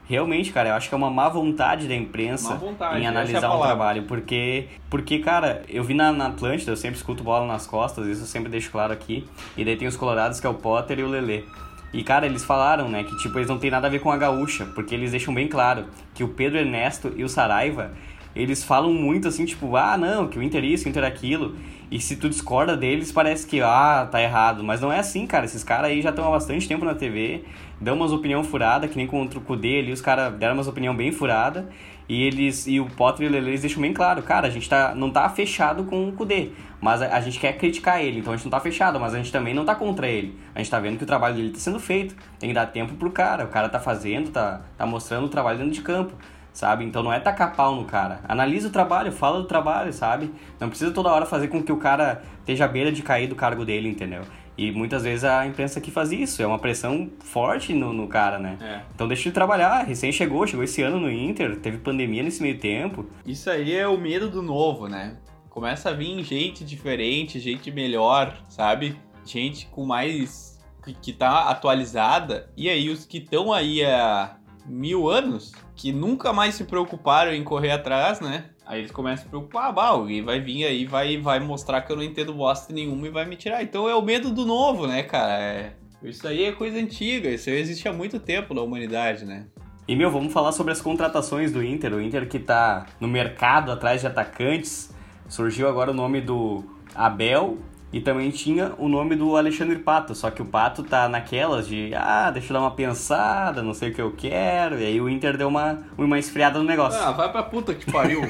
realmente, 0.08 0.50
cara, 0.52 0.70
eu 0.70 0.74
acho 0.74 0.88
que 0.88 0.94
é 0.94 0.98
uma 0.98 1.10
má 1.10 1.28
vontade 1.28 1.86
da 1.86 1.94
imprensa 1.94 2.54
vontade, 2.54 3.00
em 3.00 3.04
é 3.04 3.08
analisar 3.08 3.50
o 3.50 3.60
trabalho. 3.60 4.04
Porque, 4.04 4.66
porque, 4.88 5.18
cara, 5.18 5.62
eu 5.68 5.84
vi 5.84 5.92
na, 5.92 6.10
na 6.12 6.28
Atlântida, 6.28 6.72
eu 6.72 6.76
sempre 6.76 6.96
escuto 6.96 7.22
bola 7.22 7.46
nas 7.46 7.66
costas, 7.66 8.06
isso 8.06 8.22
eu 8.22 8.26
sempre 8.26 8.50
deixo 8.50 8.70
claro 8.70 8.92
aqui. 8.92 9.26
E 9.56 9.64
daí 9.64 9.76
tem 9.76 9.86
os 9.86 9.96
colorados, 9.96 10.40
que 10.40 10.46
é 10.46 10.50
o 10.50 10.54
Potter 10.54 10.98
e 10.98 11.02
o 11.02 11.08
Lelê. 11.08 11.44
E, 11.92 12.02
cara, 12.02 12.26
eles 12.26 12.44
falaram, 12.44 12.88
né, 12.88 13.04
que, 13.04 13.16
tipo, 13.18 13.38
eles 13.38 13.48
não 13.48 13.58
tem 13.58 13.70
nada 13.70 13.86
a 13.86 13.90
ver 13.90 14.00
com 14.00 14.10
a 14.10 14.16
gaúcha, 14.16 14.66
porque 14.74 14.94
eles 14.94 15.10
deixam 15.10 15.32
bem 15.32 15.46
claro 15.46 15.84
que 16.14 16.24
o 16.24 16.28
Pedro 16.28 16.58
Ernesto 16.58 17.12
e 17.16 17.24
o 17.24 17.28
Saraiva, 17.28 17.92
eles 18.34 18.64
falam 18.64 18.92
muito 18.92 19.28
assim, 19.28 19.44
tipo, 19.44 19.76
ah, 19.76 19.96
não, 19.96 20.28
que 20.28 20.38
o 20.38 20.42
Inter 20.42 20.64
isso, 20.64 20.86
o 20.86 20.88
Inter 20.88 21.04
aquilo. 21.04 21.56
E 21.90 21.98
se 21.98 22.16
tu 22.16 22.28
discorda 22.28 22.76
deles, 22.76 23.10
parece 23.10 23.46
que, 23.46 23.60
ah, 23.62 24.06
tá 24.10 24.22
errado. 24.22 24.62
Mas 24.62 24.80
não 24.80 24.92
é 24.92 24.98
assim, 24.98 25.26
cara. 25.26 25.46
Esses 25.46 25.64
caras 25.64 25.90
aí 25.90 26.02
já 26.02 26.10
estão 26.10 26.26
há 26.26 26.30
bastante 26.30 26.68
tempo 26.68 26.84
na 26.84 26.94
TV, 26.94 27.44
dão 27.80 27.96
umas 27.96 28.12
opinião 28.12 28.42
furada, 28.44 28.88
que 28.88 28.96
nem 28.96 29.06
contra 29.06 29.38
o 29.38 29.42
Kudê 29.42 29.78
ali, 29.78 29.92
os 29.92 30.00
caras 30.00 30.32
deram 30.34 30.54
umas 30.54 30.68
opinião 30.68 30.94
bem 30.94 31.12
furada. 31.12 31.68
E 32.08 32.22
eles 32.22 32.66
e 32.66 32.80
o 32.80 32.86
Potter 32.86 33.26
e 33.26 33.28
o 33.28 33.32
Lele 33.32 33.58
deixam 33.58 33.82
bem 33.82 33.92
claro, 33.92 34.22
cara, 34.22 34.46
a 34.46 34.50
gente 34.50 34.66
tá, 34.66 34.94
não 34.94 35.10
tá 35.10 35.28
fechado 35.28 35.84
com 35.84 36.08
o 36.08 36.12
Kudê, 36.12 36.52
mas 36.80 37.02
a, 37.02 37.16
a, 37.16 37.20
gente 37.20 37.38
quer 37.38 37.52
criticar 37.58 38.02
ele, 38.02 38.20
então 38.20 38.32
a 38.32 38.36
gente 38.36 38.46
não 38.46 38.50
tá 38.50 38.60
fechado, 38.60 38.98
mas 38.98 39.12
a 39.12 39.18
gente 39.18 39.30
também 39.30 39.52
não 39.52 39.62
tá 39.62 39.74
contra 39.74 40.08
ele. 40.08 40.34
A 40.54 40.58
gente 40.58 40.70
tá 40.70 40.80
vendo 40.80 40.96
que 40.96 41.04
o 41.04 41.06
trabalho 41.06 41.34
dele 41.34 41.50
tá 41.50 41.58
sendo 41.58 41.78
feito, 41.78 42.16
tem 42.38 42.48
que 42.48 42.54
dar 42.54 42.64
tempo 42.64 42.94
pro 42.94 43.10
cara, 43.10 43.44
o 43.44 43.48
cara 43.48 43.68
tá 43.68 43.78
fazendo, 43.78 44.30
tá, 44.30 44.62
tá 44.78 44.86
mostrando 44.86 45.26
o 45.26 45.28
trabalho 45.28 45.58
dentro 45.58 45.74
de 45.74 45.82
campo 45.82 46.14
sabe? 46.50 46.84
Então 46.84 47.04
não 47.04 47.12
é 47.12 47.20
tacar 47.20 47.54
pau 47.54 47.76
no 47.76 47.84
cara. 47.84 48.18
Analisa 48.26 48.66
o 48.66 48.72
trabalho, 48.72 49.12
fala 49.12 49.38
do 49.38 49.46
trabalho, 49.46 49.92
sabe? 49.92 50.28
Não 50.58 50.68
precisa 50.68 50.90
toda 50.90 51.08
hora 51.08 51.24
fazer 51.24 51.46
com 51.46 51.62
que 51.62 51.70
o 51.70 51.76
cara 51.76 52.20
esteja 52.40 52.64
à 52.64 52.68
beira 52.68 52.90
de 52.90 53.00
cair 53.00 53.28
do 53.28 53.36
cargo 53.36 53.64
dele, 53.64 53.88
entendeu? 53.88 54.22
E 54.58 54.72
muitas 54.72 55.04
vezes 55.04 55.22
a 55.22 55.46
imprensa 55.46 55.80
que 55.80 55.88
faz 55.88 56.10
isso, 56.10 56.42
é 56.42 56.46
uma 56.46 56.58
pressão 56.58 57.08
forte 57.20 57.72
no, 57.72 57.92
no 57.92 58.08
cara, 58.08 58.40
né? 58.40 58.58
É. 58.60 58.80
Então 58.92 59.06
deixa 59.06 59.28
ele 59.28 59.34
trabalhar, 59.34 59.84
recém 59.84 60.10
chegou, 60.10 60.44
chegou 60.48 60.64
esse 60.64 60.82
ano 60.82 60.98
no 60.98 61.08
Inter, 61.08 61.60
teve 61.60 61.78
pandemia 61.78 62.24
nesse 62.24 62.42
meio 62.42 62.58
tempo. 62.58 63.06
Isso 63.24 63.48
aí 63.48 63.72
é 63.76 63.86
o 63.86 63.96
medo 63.96 64.28
do 64.28 64.42
novo, 64.42 64.88
né? 64.88 65.16
Começa 65.48 65.90
a 65.90 65.92
vir 65.92 66.24
gente 66.24 66.64
diferente, 66.64 67.38
gente 67.38 67.70
melhor, 67.70 68.36
sabe? 68.48 68.96
Gente 69.24 69.66
com 69.66 69.86
mais. 69.86 70.58
que, 70.84 70.92
que 70.92 71.12
tá 71.12 71.48
atualizada. 71.50 72.50
E 72.56 72.68
aí 72.68 72.90
os 72.90 73.04
que 73.04 73.18
estão 73.18 73.52
aí 73.52 73.84
há 73.84 74.36
mil 74.66 75.08
anos 75.08 75.52
que 75.76 75.92
nunca 75.92 76.32
mais 76.32 76.56
se 76.56 76.64
preocuparam 76.64 77.32
em 77.32 77.44
correr 77.44 77.70
atrás, 77.70 78.20
né? 78.20 78.46
Aí 78.68 78.80
eles 78.80 78.90
começam 78.90 79.24
a 79.24 79.28
preocupar, 79.30 79.72
ah, 79.78 79.86
alguém 79.86 80.22
vai 80.22 80.40
vir 80.40 80.66
aí, 80.66 80.84
vai, 80.84 81.16
vai 81.16 81.40
mostrar 81.40 81.80
que 81.80 81.90
eu 81.90 81.96
não 81.96 82.02
entendo 82.02 82.34
bosta 82.34 82.70
nenhuma 82.70 83.06
e 83.06 83.10
vai 83.10 83.24
me 83.24 83.34
tirar. 83.34 83.62
Então 83.62 83.88
é 83.88 83.94
o 83.94 84.02
medo 84.02 84.30
do 84.30 84.44
novo, 84.44 84.86
né, 84.86 85.02
cara? 85.04 85.42
É... 85.42 85.72
Isso 86.02 86.28
aí 86.28 86.44
é 86.44 86.52
coisa 86.52 86.76
antiga, 86.78 87.30
isso 87.30 87.48
aí 87.48 87.56
existe 87.56 87.88
há 87.88 87.94
muito 87.94 88.20
tempo 88.20 88.52
na 88.52 88.60
humanidade, 88.60 89.24
né? 89.24 89.46
E, 89.88 89.96
meu, 89.96 90.10
vamos 90.10 90.34
falar 90.34 90.52
sobre 90.52 90.70
as 90.70 90.82
contratações 90.82 91.50
do 91.50 91.64
Inter. 91.64 91.94
O 91.94 92.02
Inter 92.02 92.28
que 92.28 92.38
tá 92.38 92.84
no 93.00 93.08
mercado 93.08 93.72
atrás 93.72 94.02
de 94.02 94.06
atacantes. 94.06 94.94
Surgiu 95.26 95.66
agora 95.66 95.90
o 95.90 95.94
nome 95.94 96.20
do 96.20 96.62
Abel 96.94 97.56
e 97.90 98.00
também 98.00 98.30
tinha 98.30 98.72
o 98.76 98.86
nome 98.86 99.16
do 99.16 99.34
Alexandre 99.36 99.78
Pato, 99.78 100.14
só 100.14 100.30
que 100.30 100.42
o 100.42 100.44
Pato 100.44 100.82
tá 100.82 101.08
naquelas 101.08 101.66
de, 101.66 101.90
ah, 101.94 102.30
deixa 102.30 102.48
eu 102.48 102.54
dar 102.54 102.60
uma 102.60 102.70
pensada, 102.70 103.62
não 103.62 103.72
sei 103.72 103.90
o 103.90 103.94
que 103.94 104.02
eu 104.02 104.12
quero. 104.12 104.78
E 104.78 104.84
aí 104.84 105.00
o 105.00 105.08
Inter 105.08 105.38
deu 105.38 105.48
uma, 105.48 105.78
uma 105.96 106.18
esfriada 106.18 106.58
no 106.58 106.64
negócio. 106.64 107.00
Ah, 107.02 107.12
vai 107.12 107.32
pra 107.32 107.42
puta 107.42 107.74
que 107.74 107.90
pariu. 107.90 108.20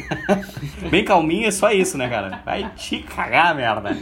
Bem 0.91 1.05
calminho, 1.05 1.49
é 1.49 1.51
só 1.51 1.73
isso, 1.73 1.99
né, 1.99 2.09
cara? 2.09 2.41
Vai 2.45 2.71
te 2.77 2.99
cagar, 2.99 3.55
merda. 3.55 3.97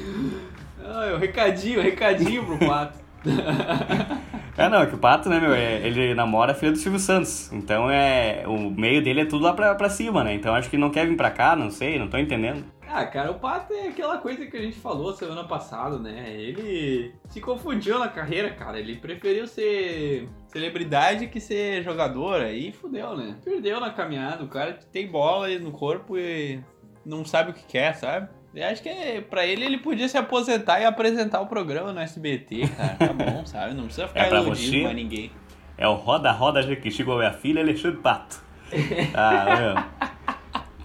Ah, 0.84 1.14
o 1.14 1.18
recadinho, 1.18 1.80
recadinho 1.80 2.44
pro 2.44 2.58
Pato. 2.58 2.98
é, 4.58 4.68
não, 4.68 4.82
é 4.82 4.86
que 4.86 4.94
o 4.94 4.98
Pato, 4.98 5.30
né, 5.30 5.40
meu, 5.40 5.54
é, 5.54 5.86
ele 5.86 6.14
namora 6.14 6.52
a 6.52 6.54
filha 6.54 6.72
do 6.72 6.78
Silvio 6.78 7.00
Santos. 7.00 7.50
Então 7.50 7.90
é. 7.90 8.44
O 8.46 8.70
meio 8.70 9.02
dele 9.02 9.22
é 9.22 9.24
tudo 9.24 9.42
lá 9.42 9.54
pra, 9.54 9.74
pra 9.74 9.88
cima, 9.88 10.22
né? 10.22 10.34
Então 10.34 10.54
acho 10.54 10.68
que 10.68 10.76
não 10.76 10.90
quer 10.90 11.06
vir 11.06 11.16
pra 11.16 11.30
cá, 11.30 11.56
não 11.56 11.70
sei, 11.70 11.98
não 11.98 12.08
tô 12.08 12.18
entendendo. 12.18 12.62
Ah, 12.88 13.04
cara, 13.04 13.30
o 13.30 13.38
Pato 13.38 13.72
é 13.72 13.88
aquela 13.88 14.18
coisa 14.18 14.46
que 14.46 14.56
a 14.56 14.60
gente 14.60 14.78
falou 14.78 15.12
semana 15.12 15.44
passada, 15.44 15.98
né? 15.98 16.32
Ele 16.32 17.12
se 17.28 17.40
confundiu 17.40 17.98
na 17.98 18.08
carreira, 18.08 18.50
cara. 18.50 18.78
Ele 18.78 18.96
preferiu 18.96 19.46
ser 19.46 20.28
celebridade 20.48 21.26
que 21.26 21.40
ser 21.40 21.82
jogador. 21.82 22.40
Aí 22.40 22.72
fudeu, 22.72 23.16
né? 23.16 23.36
Perdeu 23.44 23.80
na 23.80 23.90
caminhada. 23.90 24.44
O 24.44 24.48
cara 24.48 24.78
tem 24.92 25.06
bola 25.06 25.48
no 25.58 25.72
corpo 25.72 26.16
e 26.16 26.60
não 27.04 27.24
sabe 27.24 27.50
o 27.50 27.54
que 27.54 27.64
quer, 27.64 27.94
sabe? 27.94 28.28
Eu 28.54 28.66
acho 28.68 28.82
que 28.82 28.88
é, 28.88 29.20
pra 29.20 29.44
ele 29.44 29.66
ele 29.66 29.78
podia 29.78 30.08
se 30.08 30.16
aposentar 30.16 30.80
e 30.80 30.84
apresentar 30.86 31.40
o 31.40 31.46
programa 31.46 31.92
no 31.92 32.00
SBT, 32.00 32.68
cara. 32.68 32.94
Tá 32.94 33.12
bom, 33.12 33.44
sabe? 33.46 33.74
Não 33.74 33.84
precisa 33.84 34.08
ficar 34.08 34.32
é 34.32 34.34
iludindo 34.34 34.84
mais 34.84 34.96
ninguém. 34.96 35.30
É 35.76 35.86
o 35.86 35.94
Roda 35.94 36.32
Roda 36.32 36.74
que 36.76 36.90
chegou 36.90 37.14
a 37.16 37.18
minha 37.18 37.32
filha, 37.32 37.60
Alexandre 37.60 37.98
Pato. 37.98 38.44
Ah, 39.14 39.56
meu. 39.60 39.95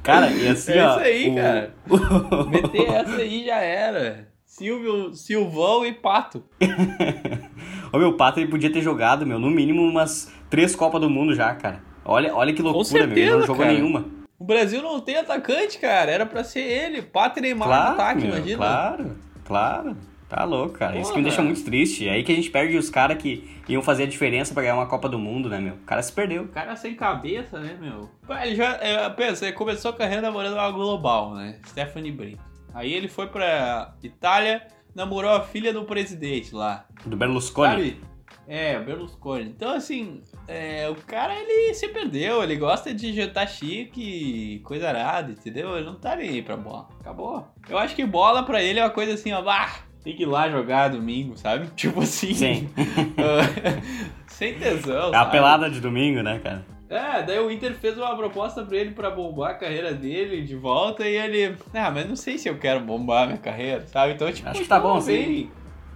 Cara, 0.04 0.32
e 0.32 0.48
assim, 0.48 0.74
é 0.74 0.86
ó. 0.86 0.92
isso 0.92 1.00
aí, 1.00 1.30
o... 1.30 1.36
cara. 1.36 1.74
Meter 2.50 2.94
essa 2.94 3.16
aí 3.16 3.46
já 3.46 3.58
era. 3.58 4.28
Silvio, 4.46 5.14
Silvão 5.14 5.86
e 5.86 5.94
Pato. 5.94 6.44
o 7.94 7.98
meu 7.98 8.18
Pato 8.18 8.40
ele 8.40 8.50
podia 8.50 8.72
ter 8.72 8.82
jogado, 8.82 9.26
meu, 9.26 9.40
no 9.40 9.50
mínimo 9.50 9.82
umas 9.82 10.32
três 10.50 10.76
Copas 10.76 11.02
do 11.02 11.10
Mundo 11.10 11.34
já, 11.34 11.54
cara. 11.56 11.82
Olha, 12.04 12.36
olha 12.36 12.54
que 12.54 12.62
loucura, 12.62 12.84
certeza, 12.86 13.14
meu. 13.14 13.24
Ele 13.24 13.32
não 13.32 13.42
jogou 13.42 13.64
cara. 13.64 13.74
nenhuma. 13.74 14.06
O 14.38 14.44
Brasil 14.44 14.82
não 14.82 15.00
tem 15.00 15.18
atacante, 15.18 15.78
cara. 15.78 16.12
Era 16.12 16.26
pra 16.26 16.44
ser 16.44 16.62
ele. 16.62 17.02
Pato 17.02 17.40
e 17.40 17.42
Neymar 17.44 17.68
claro, 17.68 17.86
no 17.86 17.94
ataque, 17.94 18.22
meu, 18.22 18.30
imagina. 18.36 18.58
Claro, 18.58 19.18
claro. 19.46 19.98
Tá 20.32 20.46
louco, 20.46 20.76
cara. 20.76 20.94
Porra, 20.94 21.02
Isso 21.02 21.12
que 21.12 21.17
me 21.17 21.24
deixa 21.26 21.41
muito 21.41 21.62
triste. 21.62 22.08
É 22.08 22.13
aí 22.13 22.24
que 22.24 22.32
a 22.32 22.36
gente 22.36 22.50
perde 22.50 22.78
os 22.78 22.89
caras 22.89 23.17
que 23.17 23.60
iam 23.67 23.82
fazer 23.82 24.04
a 24.04 24.06
diferença 24.06 24.54
pra 24.54 24.63
ganhar 24.63 24.76
uma 24.76 24.88
Copa 24.88 25.10
do 25.10 25.20
Mundo, 25.20 25.50
né, 25.50 25.60
meu? 25.60 25.74
O 25.74 25.80
cara 25.80 26.02
se 26.02 26.13
perdeu. 26.13 26.44
O 26.44 26.48
cara 26.48 26.74
sem 26.78 26.96
cabeça, 26.96 27.60
né, 27.60 27.78
meu? 27.78 28.10
Ele 28.41 28.56
já, 28.56 28.78
é, 28.78 29.10
pensa, 29.10 29.46
ele 29.46 29.58
começou 29.58 29.91
a 29.91 29.94
carreira 29.94 30.22
namorando 30.22 30.54
uma 30.54 30.72
global, 30.72 31.36
né? 31.36 31.60
Stephanie 31.67 32.13
Brito. 32.13 32.41
Aí 32.74 32.94
ele 32.94 33.10
foi 33.10 33.28
pra 33.28 33.94
Itália, 34.02 34.65
namorou 34.96 35.32
a 35.32 35.41
filha 35.41 35.74
do 35.74 35.84
presidente 35.84 36.56
lá. 36.56 36.86
Do 37.06 37.17
Berlusconi. 37.17 37.70
Sabe? 37.70 38.02
É, 38.48 38.80
o 38.80 38.86
Berlusconi. 38.86 39.50
Então, 39.50 39.74
assim, 39.74 40.22
é, 40.48 40.89
o 40.89 40.96
cara, 40.96 41.36
ele 41.36 41.74
se 41.74 41.89
perdeu. 41.89 42.41
Ele 42.41 42.56
gosta 42.56 42.94
de 42.94 43.12
jantar 43.12 43.50
chique, 43.50 44.62
coisa 44.63 44.88
arada, 44.88 45.34
entendeu? 45.34 45.76
Ele 45.76 45.86
não 45.86 45.96
tá 45.96 46.15
nem 46.15 46.30
aí 46.30 46.41
pra 46.41 46.56
bola. 46.56 46.88
Acabou. 47.02 47.46
Eu 47.67 47.78
acho 47.78 47.94
que 47.94 48.06
bola 48.06 48.44
pra 48.44 48.63
ele 48.63 48.80
é 48.80 48.84
uma 48.84 48.89
coisa 48.89 49.13
assim, 49.13 49.34
ó, 49.34 49.41
bah, 49.41 49.91
tem 50.04 50.16
que 50.16 50.24
ir 50.24 50.28
lá 50.28 50.50
jogar 50.50 50.90
domingo, 50.90 51.38
sabe? 51.38 51.68
Tipo 51.76 52.02
assim. 52.02 52.34
Sim. 52.34 52.70
sem 54.28 54.56
tesão. 54.56 55.14
É 55.14 55.18
a 55.18 55.26
pelada 55.26 55.70
de 55.70 55.80
domingo, 55.80 56.22
né, 56.22 56.40
cara? 56.40 56.66
É, 56.90 57.24
daí 57.24 57.40
o 57.40 57.50
Inter 57.50 57.74
fez 57.74 57.98
uma 57.98 58.14
proposta 58.18 58.66
pra 58.66 58.76
ele 58.76 58.92
pra 58.92 59.10
bombar 59.10 59.52
a 59.52 59.54
carreira 59.54 59.94
dele 59.94 60.42
de 60.42 60.56
volta 60.56 61.08
e 61.08 61.16
ele. 61.16 61.56
Ah, 61.74 61.90
mas 61.90 62.08
não 62.08 62.18
sei 62.18 62.38
se 62.38 62.50
eu 62.50 62.58
quero 62.58 62.82
bombar 62.82 63.24
a 63.24 63.28
minha 63.28 63.38
carreira, 63.38 63.88
sabe? 63.88 64.14
Então, 64.14 64.32
tipo, 64.32 64.50
acho 64.50 64.62
que 64.62 64.68
tá 64.68 64.80
bom 64.80 65.00
sim. 65.00 65.50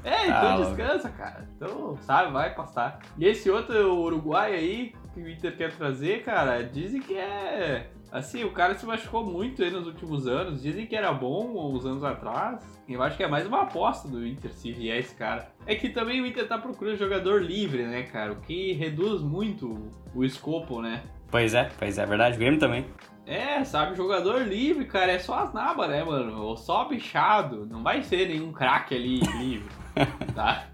É, 0.06 0.28
então 0.28 0.54
ah, 0.54 0.58
descansa, 0.58 1.10
cara. 1.10 1.50
Então, 1.56 1.98
sabe, 2.02 2.32
vai 2.32 2.54
passar. 2.54 3.00
E 3.18 3.26
esse 3.26 3.50
outro 3.50 3.94
Uruguai 4.04 4.54
aí, 4.54 4.94
que 5.14 5.20
o 5.20 5.28
Inter 5.28 5.58
quer 5.58 5.76
trazer, 5.76 6.24
cara, 6.24 6.62
dizem 6.62 7.02
que 7.02 7.18
é 7.18 7.88
Assim, 8.16 8.46
o 8.46 8.52
cara 8.52 8.74
se 8.76 8.86
machucou 8.86 9.26
muito 9.26 9.62
aí 9.62 9.70
nos 9.70 9.86
últimos 9.86 10.26
anos. 10.26 10.62
Dizem 10.62 10.88
que 10.88 10.96
era 10.96 11.12
bom 11.12 11.76
uns 11.76 11.86
anos 11.86 12.02
atrás. 12.02 12.64
Eu 12.88 13.04
acho 13.04 13.18
que 13.18 13.24
é 13.24 13.28
mais 13.28 13.46
uma 13.46 13.64
aposta 13.64 14.08
do 14.08 14.26
Inter 14.26 14.54
se 14.54 14.72
vier 14.72 14.98
esse 15.00 15.14
cara. 15.14 15.50
É 15.68 15.76
que 15.76 15.90
também 15.90 16.22
o 16.22 16.26
Inter 16.26 16.48
tá 16.48 16.58
procurando 16.58 16.96
jogador 16.96 17.44
livre, 17.44 17.84
né, 17.84 18.04
cara? 18.04 18.32
O 18.32 18.38
que 18.38 18.72
reduz 18.72 19.22
muito 19.22 19.92
o 20.14 20.24
escopo, 20.24 20.82
né? 20.82 21.04
Pois 21.30 21.54
é, 21.54 21.70
pois 21.78 21.98
é, 21.98 22.04
é 22.04 22.06
verdade. 22.06 22.38
O 22.38 22.40
Grêmio 22.40 22.58
também. 22.58 22.86
É, 23.26 23.62
sabe, 23.66 23.98
jogador 23.98 24.48
livre, 24.48 24.86
cara, 24.86 25.12
é 25.12 25.20
só 25.20 25.40
as 25.40 25.54
nabas, 25.54 25.90
né, 25.90 26.02
mano? 26.02 26.42
Ou 26.42 26.56
só 26.56 26.86
bichado. 26.86 27.66
Não 27.66 27.84
vai 27.84 28.02
ser 28.02 28.30
nenhum 28.30 28.54
craque 28.54 28.96
ali 28.96 29.20
livre, 29.20 29.68
tá? 30.34 30.70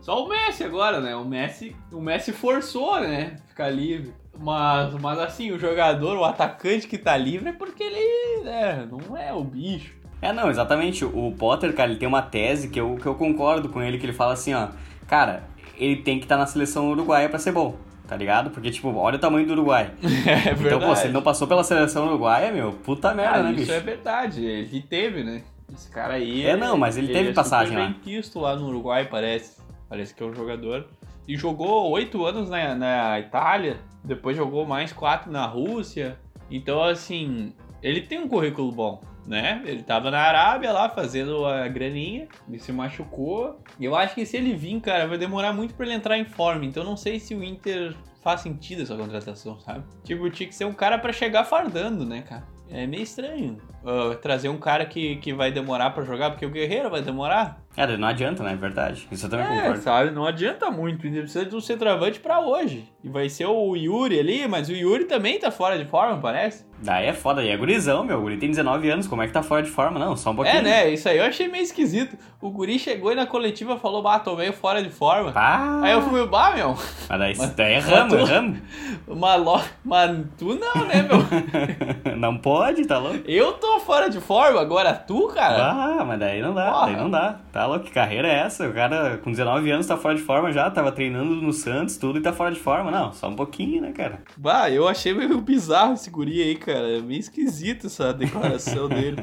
Só 0.00 0.24
o 0.24 0.28
Messi 0.30 0.64
agora, 0.64 0.98
né? 0.98 1.14
O 1.14 1.26
Messi, 1.26 1.76
o 1.92 2.00
Messi 2.00 2.32
forçou, 2.32 2.98
né? 3.00 3.36
Ficar 3.48 3.68
livre. 3.68 4.14
Mas, 4.40 4.94
mas 4.94 5.18
assim, 5.18 5.52
o 5.52 5.58
jogador, 5.58 6.16
o 6.16 6.24
atacante 6.24 6.88
que 6.88 6.96
tá 6.96 7.14
livre 7.14 7.50
é 7.50 7.52
porque 7.52 7.82
ele 7.82 8.42
né, 8.42 8.88
não 8.90 9.14
é 9.14 9.32
o 9.34 9.44
bicho. 9.44 9.94
É, 10.22 10.32
não, 10.32 10.48
exatamente. 10.50 11.04
O 11.04 11.34
Potter, 11.38 11.74
cara, 11.74 11.90
ele 11.90 11.98
tem 11.98 12.08
uma 12.08 12.22
tese 12.22 12.68
que 12.68 12.80
eu, 12.80 12.96
que 12.96 13.06
eu 13.06 13.14
concordo 13.14 13.68
com 13.68 13.82
ele, 13.82 13.98
que 13.98 14.06
ele 14.06 14.14
fala 14.14 14.32
assim, 14.32 14.54
ó, 14.54 14.68
cara, 15.06 15.44
ele 15.76 15.96
tem 15.96 16.18
que 16.18 16.24
estar 16.24 16.36
tá 16.36 16.40
na 16.40 16.46
seleção 16.46 16.90
uruguaia 16.90 17.28
para 17.28 17.38
ser 17.38 17.52
bom, 17.52 17.76
tá 18.08 18.16
ligado? 18.16 18.50
Porque, 18.50 18.70
tipo, 18.70 18.88
olha 18.94 19.16
o 19.16 19.20
tamanho 19.20 19.46
do 19.46 19.52
Uruguai. 19.52 19.92
É 20.26 20.54
verdade. 20.54 20.66
Então, 20.66 20.80
pô, 20.80 20.96
se 20.96 21.04
ele 21.04 21.12
não 21.12 21.22
passou 21.22 21.46
pela 21.46 21.62
seleção 21.62 22.06
uruguaia, 22.06 22.50
meu, 22.50 22.72
puta 22.72 23.12
merda, 23.14 23.38
Ah, 23.38 23.42
né, 23.42 23.50
isso 23.50 23.60
bicho? 23.60 23.72
é 23.72 23.80
verdade, 23.80 24.44
ele 24.44 24.82
teve, 24.82 25.22
né? 25.22 25.42
Esse 25.72 25.90
cara 25.90 26.14
aí. 26.14 26.46
É, 26.46 26.56
não, 26.56 26.76
mas 26.76 26.96
ele 26.96 27.12
teve 27.12 27.30
é 27.30 27.32
passagem 27.32 27.76
lá. 27.76 27.94
quisto 28.02 28.40
lá 28.40 28.56
no 28.56 28.66
Uruguai, 28.68 29.06
parece. 29.06 29.60
Parece 29.88 30.14
que 30.14 30.22
é 30.22 30.26
um 30.26 30.34
jogador. 30.34 30.86
E 31.28 31.36
jogou 31.36 31.90
oito 31.90 32.24
anos 32.26 32.50
na, 32.50 32.74
na 32.74 33.20
Itália, 33.20 33.76
depois 34.04 34.36
jogou 34.36 34.66
mais 34.66 34.92
quatro 34.92 35.30
na 35.30 35.46
Rússia. 35.46 36.18
Então, 36.50 36.82
assim, 36.82 37.52
ele 37.82 38.00
tem 38.00 38.18
um 38.18 38.28
currículo 38.28 38.72
bom, 38.72 39.02
né? 39.26 39.62
Ele 39.64 39.82
tava 39.82 40.10
na 40.10 40.20
Arábia 40.20 40.72
lá 40.72 40.88
fazendo 40.88 41.44
a 41.46 41.68
graninha, 41.68 42.28
ele 42.48 42.58
se 42.58 42.72
machucou. 42.72 43.60
E 43.78 43.84
eu 43.84 43.94
acho 43.94 44.14
que 44.14 44.26
se 44.26 44.36
ele 44.36 44.54
vir, 44.54 44.80
cara, 44.80 45.06
vai 45.06 45.18
demorar 45.18 45.52
muito 45.52 45.74
pra 45.74 45.86
ele 45.86 45.94
entrar 45.94 46.18
em 46.18 46.24
forma. 46.24 46.64
Então, 46.64 46.84
não 46.84 46.96
sei 46.96 47.20
se 47.20 47.34
o 47.34 47.44
Inter 47.44 47.94
faz 48.22 48.40
sentido 48.40 48.82
essa 48.82 48.96
contratação, 48.96 49.58
sabe? 49.60 49.84
Tipo, 50.04 50.28
tinha 50.30 50.48
que 50.48 50.54
ser 50.54 50.64
um 50.64 50.72
cara 50.72 50.98
pra 50.98 51.12
chegar 51.12 51.44
fardando, 51.44 52.04
né, 52.04 52.22
cara? 52.22 52.44
É 52.68 52.86
meio 52.86 53.02
estranho 53.02 53.58
uh, 53.82 54.14
trazer 54.16 54.48
um 54.48 54.58
cara 54.58 54.86
que, 54.86 55.16
que 55.16 55.32
vai 55.32 55.50
demorar 55.50 55.90
pra 55.90 56.04
jogar, 56.04 56.30
porque 56.30 56.46
o 56.46 56.50
Guerreiro 56.50 56.88
vai 56.88 57.02
demorar. 57.02 57.60
É, 57.82 57.96
não 57.96 58.08
adianta, 58.08 58.42
né? 58.42 58.52
É 58.52 58.56
verdade. 58.56 59.06
Isso 59.10 59.26
eu 59.26 59.30
também 59.30 59.46
É, 59.46 59.56
concordo. 59.60 59.80
sabe? 59.82 60.10
Não 60.10 60.26
adianta 60.26 60.70
muito. 60.70 61.06
Ele 61.06 61.20
precisa 61.20 61.44
de 61.44 61.54
um 61.56 61.60
centroavante 61.60 62.20
pra 62.20 62.40
hoje. 62.40 62.88
E 63.02 63.08
vai 63.08 63.28
ser 63.28 63.46
o 63.46 63.74
Yuri 63.76 64.18
ali, 64.20 64.46
mas 64.46 64.68
o 64.68 64.72
Yuri 64.72 65.04
também 65.04 65.38
tá 65.38 65.50
fora 65.50 65.78
de 65.78 65.84
forma, 65.86 66.18
parece. 66.20 66.68
Daí 66.82 67.06
é 67.08 67.12
foda, 67.12 67.42
e 67.42 67.48
é 67.50 67.56
gurizão, 67.58 68.02
meu. 68.04 68.18
O 68.18 68.22
guri 68.22 68.38
tem 68.38 68.48
19 68.48 68.88
anos, 68.90 69.06
como 69.06 69.20
é 69.22 69.26
que 69.26 69.32
tá 69.34 69.42
fora 69.42 69.62
de 69.62 69.68
forma? 69.70 69.98
Não, 69.98 70.16
só 70.16 70.30
um 70.30 70.34
pouquinho. 70.36 70.56
É, 70.58 70.62
né? 70.62 70.90
Isso 70.90 71.08
aí 71.10 71.18
eu 71.18 71.24
achei 71.24 71.46
meio 71.46 71.62
esquisito. 71.62 72.16
O 72.40 72.50
Guri 72.50 72.78
chegou 72.78 73.12
e 73.12 73.14
na 73.14 73.26
coletiva 73.26 73.76
falou, 73.78 74.02
bah, 74.02 74.18
tô 74.18 74.34
meio 74.34 74.52
fora 74.54 74.82
de 74.82 74.88
forma. 74.88 75.30
Pá! 75.30 75.80
Aí 75.82 75.92
eu 75.92 76.00
fui, 76.00 76.26
bah, 76.26 76.52
meu, 76.56 76.74
Mas 77.08 77.18
daí, 77.18 77.34
Mas- 77.36 77.50
daí 77.54 77.74
erramos, 77.74 78.14
mas 78.14 78.22
tu- 78.24 78.30
erramos. 78.30 78.58
mas, 79.06 79.42
lo... 79.44 79.60
mas 79.84 80.18
tu 80.38 80.58
não, 80.58 80.86
né, 80.86 81.02
meu? 81.02 82.16
não 82.16 82.38
pode, 82.38 82.86
tá 82.86 82.96
louco? 82.98 83.18
Eu 83.26 83.52
tô 83.54 83.78
fora 83.80 84.08
de 84.08 84.18
forma, 84.20 84.58
agora 84.58 84.94
tu, 84.94 85.28
cara. 85.28 85.70
Ah, 86.00 86.04
mas 86.06 86.18
daí 86.18 86.40
não 86.40 86.54
dá, 86.54 86.70
Porra. 86.70 86.86
daí 86.86 86.96
não 86.96 87.10
dá. 87.10 87.40
Tá 87.52 87.66
louco, 87.70 87.86
que 87.86 87.90
carreira 87.92 88.28
é 88.28 88.40
essa? 88.40 88.68
O 88.68 88.72
cara 88.72 89.18
com 89.18 89.30
19 89.30 89.70
anos 89.70 89.86
tá 89.86 89.96
fora 89.96 90.14
de 90.14 90.22
forma 90.22 90.52
já, 90.52 90.70
tava 90.70 90.92
treinando 90.92 91.34
no 91.36 91.52
Santos, 91.52 91.96
tudo 91.96 92.18
e 92.18 92.22
tá 92.22 92.32
fora 92.32 92.52
de 92.52 92.60
forma. 92.60 92.90
Não, 92.90 93.12
só 93.12 93.28
um 93.28 93.36
pouquinho, 93.36 93.80
né, 93.80 93.92
cara? 93.92 94.20
Bah, 94.36 94.70
eu 94.70 94.88
achei 94.88 95.14
meio 95.14 95.40
bizarro 95.40 95.94
esse 95.94 96.10
guri 96.10 96.42
aí, 96.42 96.56
cara. 96.56 96.98
É 96.98 97.00
meio 97.00 97.20
esquisito 97.20 97.86
essa 97.86 98.12
declaração 98.12 98.88
dele. 98.90 99.16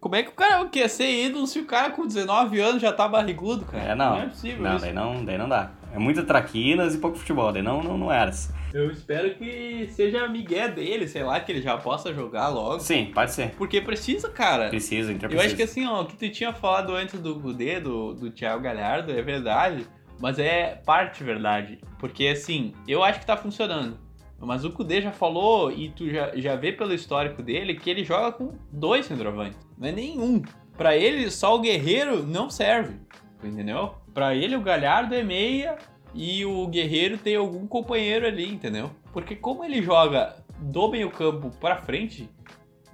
Como 0.00 0.14
é 0.14 0.22
que 0.22 0.30
o 0.30 0.34
cara 0.34 0.64
quer 0.66 0.88
ser 0.88 1.10
ídolo 1.26 1.46
se 1.46 1.58
o 1.58 1.66
cara 1.66 1.90
com 1.90 2.06
19 2.06 2.58
anos 2.60 2.80
já 2.80 2.92
tá 2.92 3.06
barrigudo, 3.06 3.66
cara? 3.66 3.84
É, 3.84 3.94
não. 3.94 4.10
Não 4.10 4.22
é 4.22 4.26
possível 4.26 4.62
não, 4.62 4.76
isso. 4.76 4.84
daí 4.84 4.94
não, 4.94 5.24
daí 5.24 5.38
não 5.38 5.48
dá. 5.48 5.70
É 5.92 5.98
muita 5.98 6.22
traquinas 6.22 6.94
e 6.94 6.98
pouco 6.98 7.16
futebol, 7.18 7.52
daí 7.52 7.62
não, 7.62 7.82
não, 7.82 7.98
não 7.98 8.12
era. 8.12 8.30
assim. 8.30 8.52
Eu 8.72 8.90
espero 8.90 9.34
que 9.34 9.88
seja 9.92 10.24
a 10.24 10.28
migué 10.28 10.68
dele, 10.68 11.08
sei 11.08 11.24
lá, 11.24 11.40
que 11.40 11.50
ele 11.50 11.60
já 11.60 11.76
possa 11.76 12.14
jogar 12.14 12.48
logo. 12.48 12.78
Sim, 12.80 13.10
pode 13.12 13.32
ser. 13.32 13.50
Porque 13.56 13.80
precisa, 13.80 14.28
cara. 14.28 14.68
Precisa, 14.68 15.10
Eu 15.12 15.18
precisa. 15.18 15.42
acho 15.44 15.56
que 15.56 15.62
assim, 15.62 15.86
ó, 15.86 16.02
o 16.02 16.06
que 16.06 16.16
tu 16.16 16.28
tinha 16.30 16.52
falado 16.52 16.94
antes 16.94 17.18
do 17.20 17.34
Gudê, 17.34 17.80
do, 17.80 18.14
do 18.14 18.30
Thiago 18.30 18.62
Galhardo, 18.62 19.10
é 19.10 19.20
verdade, 19.20 19.84
mas 20.20 20.38
é 20.38 20.80
parte 20.86 21.24
verdade. 21.24 21.80
Porque 21.98 22.28
assim, 22.28 22.72
eu 22.86 23.02
acho 23.02 23.18
que 23.18 23.26
tá 23.26 23.36
funcionando. 23.36 23.98
Mas 24.38 24.64
o 24.64 24.70
Kudê 24.70 25.02
já 25.02 25.12
falou, 25.12 25.70
e 25.70 25.90
tu 25.90 26.08
já, 26.08 26.30
já 26.34 26.56
vê 26.56 26.72
pelo 26.72 26.94
histórico 26.94 27.42
dele, 27.42 27.74
que 27.74 27.90
ele 27.90 28.04
joga 28.04 28.32
com 28.32 28.54
dois 28.72 29.04
centroavantes. 29.04 29.58
Não 29.76 29.88
é 29.88 29.92
nenhum. 29.92 30.40
Pra 30.78 30.96
ele, 30.96 31.30
só 31.30 31.54
o 31.56 31.60
Guerreiro 31.60 32.24
não 32.24 32.48
serve. 32.48 32.94
Entendeu? 33.44 33.94
Pra 34.12 34.34
ele, 34.34 34.56
o 34.56 34.60
Galhardo 34.60 35.14
é 35.14 35.22
meia 35.22 35.76
e 36.14 36.44
o 36.44 36.66
Guerreiro 36.66 37.16
tem 37.18 37.36
algum 37.36 37.66
companheiro 37.66 38.26
ali, 38.26 38.52
entendeu? 38.52 38.90
Porque 39.12 39.36
como 39.36 39.64
ele 39.64 39.82
joga 39.82 40.36
do 40.58 40.88
meio 40.88 41.10
campo 41.10 41.50
pra 41.58 41.76
frente, 41.76 42.28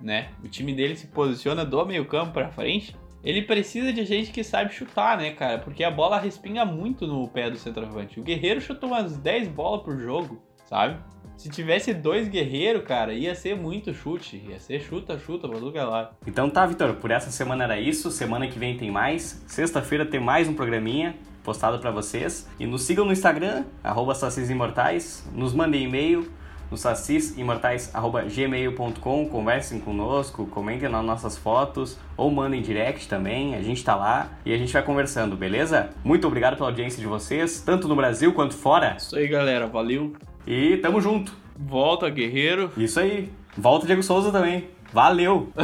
né? 0.00 0.28
O 0.44 0.48
time 0.48 0.74
dele 0.74 0.96
se 0.96 1.06
posiciona 1.06 1.64
do 1.64 1.84
meio 1.86 2.04
campo 2.06 2.32
pra 2.32 2.50
frente. 2.50 2.94
Ele 3.24 3.42
precisa 3.42 3.92
de 3.92 4.04
gente 4.04 4.30
que 4.30 4.44
sabe 4.44 4.72
chutar, 4.72 5.18
né, 5.18 5.32
cara? 5.32 5.58
Porque 5.58 5.82
a 5.82 5.90
bola 5.90 6.18
respinga 6.18 6.64
muito 6.64 7.06
no 7.06 7.26
pé 7.26 7.50
do 7.50 7.58
centroavante. 7.58 8.20
O 8.20 8.22
Guerreiro 8.22 8.60
chutou 8.60 8.88
umas 8.88 9.16
10 9.16 9.48
bolas 9.48 9.82
por 9.82 9.98
jogo, 9.98 10.40
sabe? 10.64 10.98
Se 11.36 11.50
tivesse 11.50 11.92
dois 11.92 12.28
guerreiros, 12.28 12.82
cara, 12.84 13.12
ia 13.12 13.34
ser 13.34 13.54
muito 13.54 13.92
chute. 13.92 14.42
Ia 14.48 14.58
ser 14.58 14.80
chuta, 14.80 15.18
chuta, 15.18 15.46
pra 15.46 15.58
tudo 15.58 15.76
lá. 15.76 16.12
Então 16.26 16.48
tá, 16.48 16.64
Vitor, 16.64 16.94
por 16.94 17.10
essa 17.10 17.30
semana 17.30 17.64
era 17.64 17.78
isso. 17.78 18.10
Semana 18.10 18.48
que 18.48 18.58
vem 18.58 18.74
tem 18.76 18.90
mais. 18.90 19.44
Sexta-feira 19.46 20.06
tem 20.06 20.18
mais 20.18 20.48
um 20.48 20.54
programinha 20.54 21.14
postado 21.44 21.78
pra 21.78 21.90
vocês. 21.90 22.48
E 22.58 22.66
nos 22.66 22.82
sigam 22.82 23.04
no 23.04 23.12
Instagram, 23.12 23.64
arroba 23.84 24.14
sacisimortais. 24.14 25.28
Nos 25.32 25.52
mandem 25.52 25.84
e-mail 25.84 26.26
no 26.70 26.76
sacisimortais.gmail.com 26.76 29.28
Conversem 29.28 29.78
conosco, 29.78 30.46
comentem 30.46 30.88
nas 30.88 31.04
nossas 31.04 31.38
fotos 31.38 31.96
ou 32.16 32.28
mandem 32.30 32.62
direct 32.62 33.08
também. 33.08 33.54
A 33.54 33.62
gente 33.62 33.84
tá 33.84 33.94
lá 33.94 34.32
e 34.44 34.52
a 34.52 34.58
gente 34.58 34.72
vai 34.72 34.82
conversando, 34.82 35.36
beleza? 35.36 35.90
Muito 36.02 36.26
obrigado 36.26 36.56
pela 36.56 36.70
audiência 36.70 36.98
de 36.98 37.06
vocês, 37.06 37.60
tanto 37.60 37.86
no 37.86 37.94
Brasil 37.94 38.32
quanto 38.32 38.56
fora. 38.56 38.96
Isso 38.96 39.16
aí, 39.16 39.28
galera. 39.28 39.66
Valeu. 39.66 40.14
E 40.46 40.76
tamo 40.76 41.00
junto. 41.00 41.32
Volta, 41.56 42.08
guerreiro. 42.08 42.70
Isso 42.76 43.00
aí. 43.00 43.32
Volta 43.56 43.86
Diego 43.86 44.02
Souza 44.02 44.30
também. 44.30 44.68
Valeu! 44.92 45.52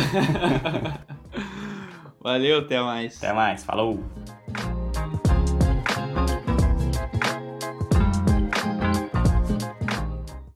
Valeu, 2.21 2.61
até 2.61 2.81
mais. 2.81 3.17
Até 3.19 3.33
mais. 3.33 3.65
Falou! 3.65 4.03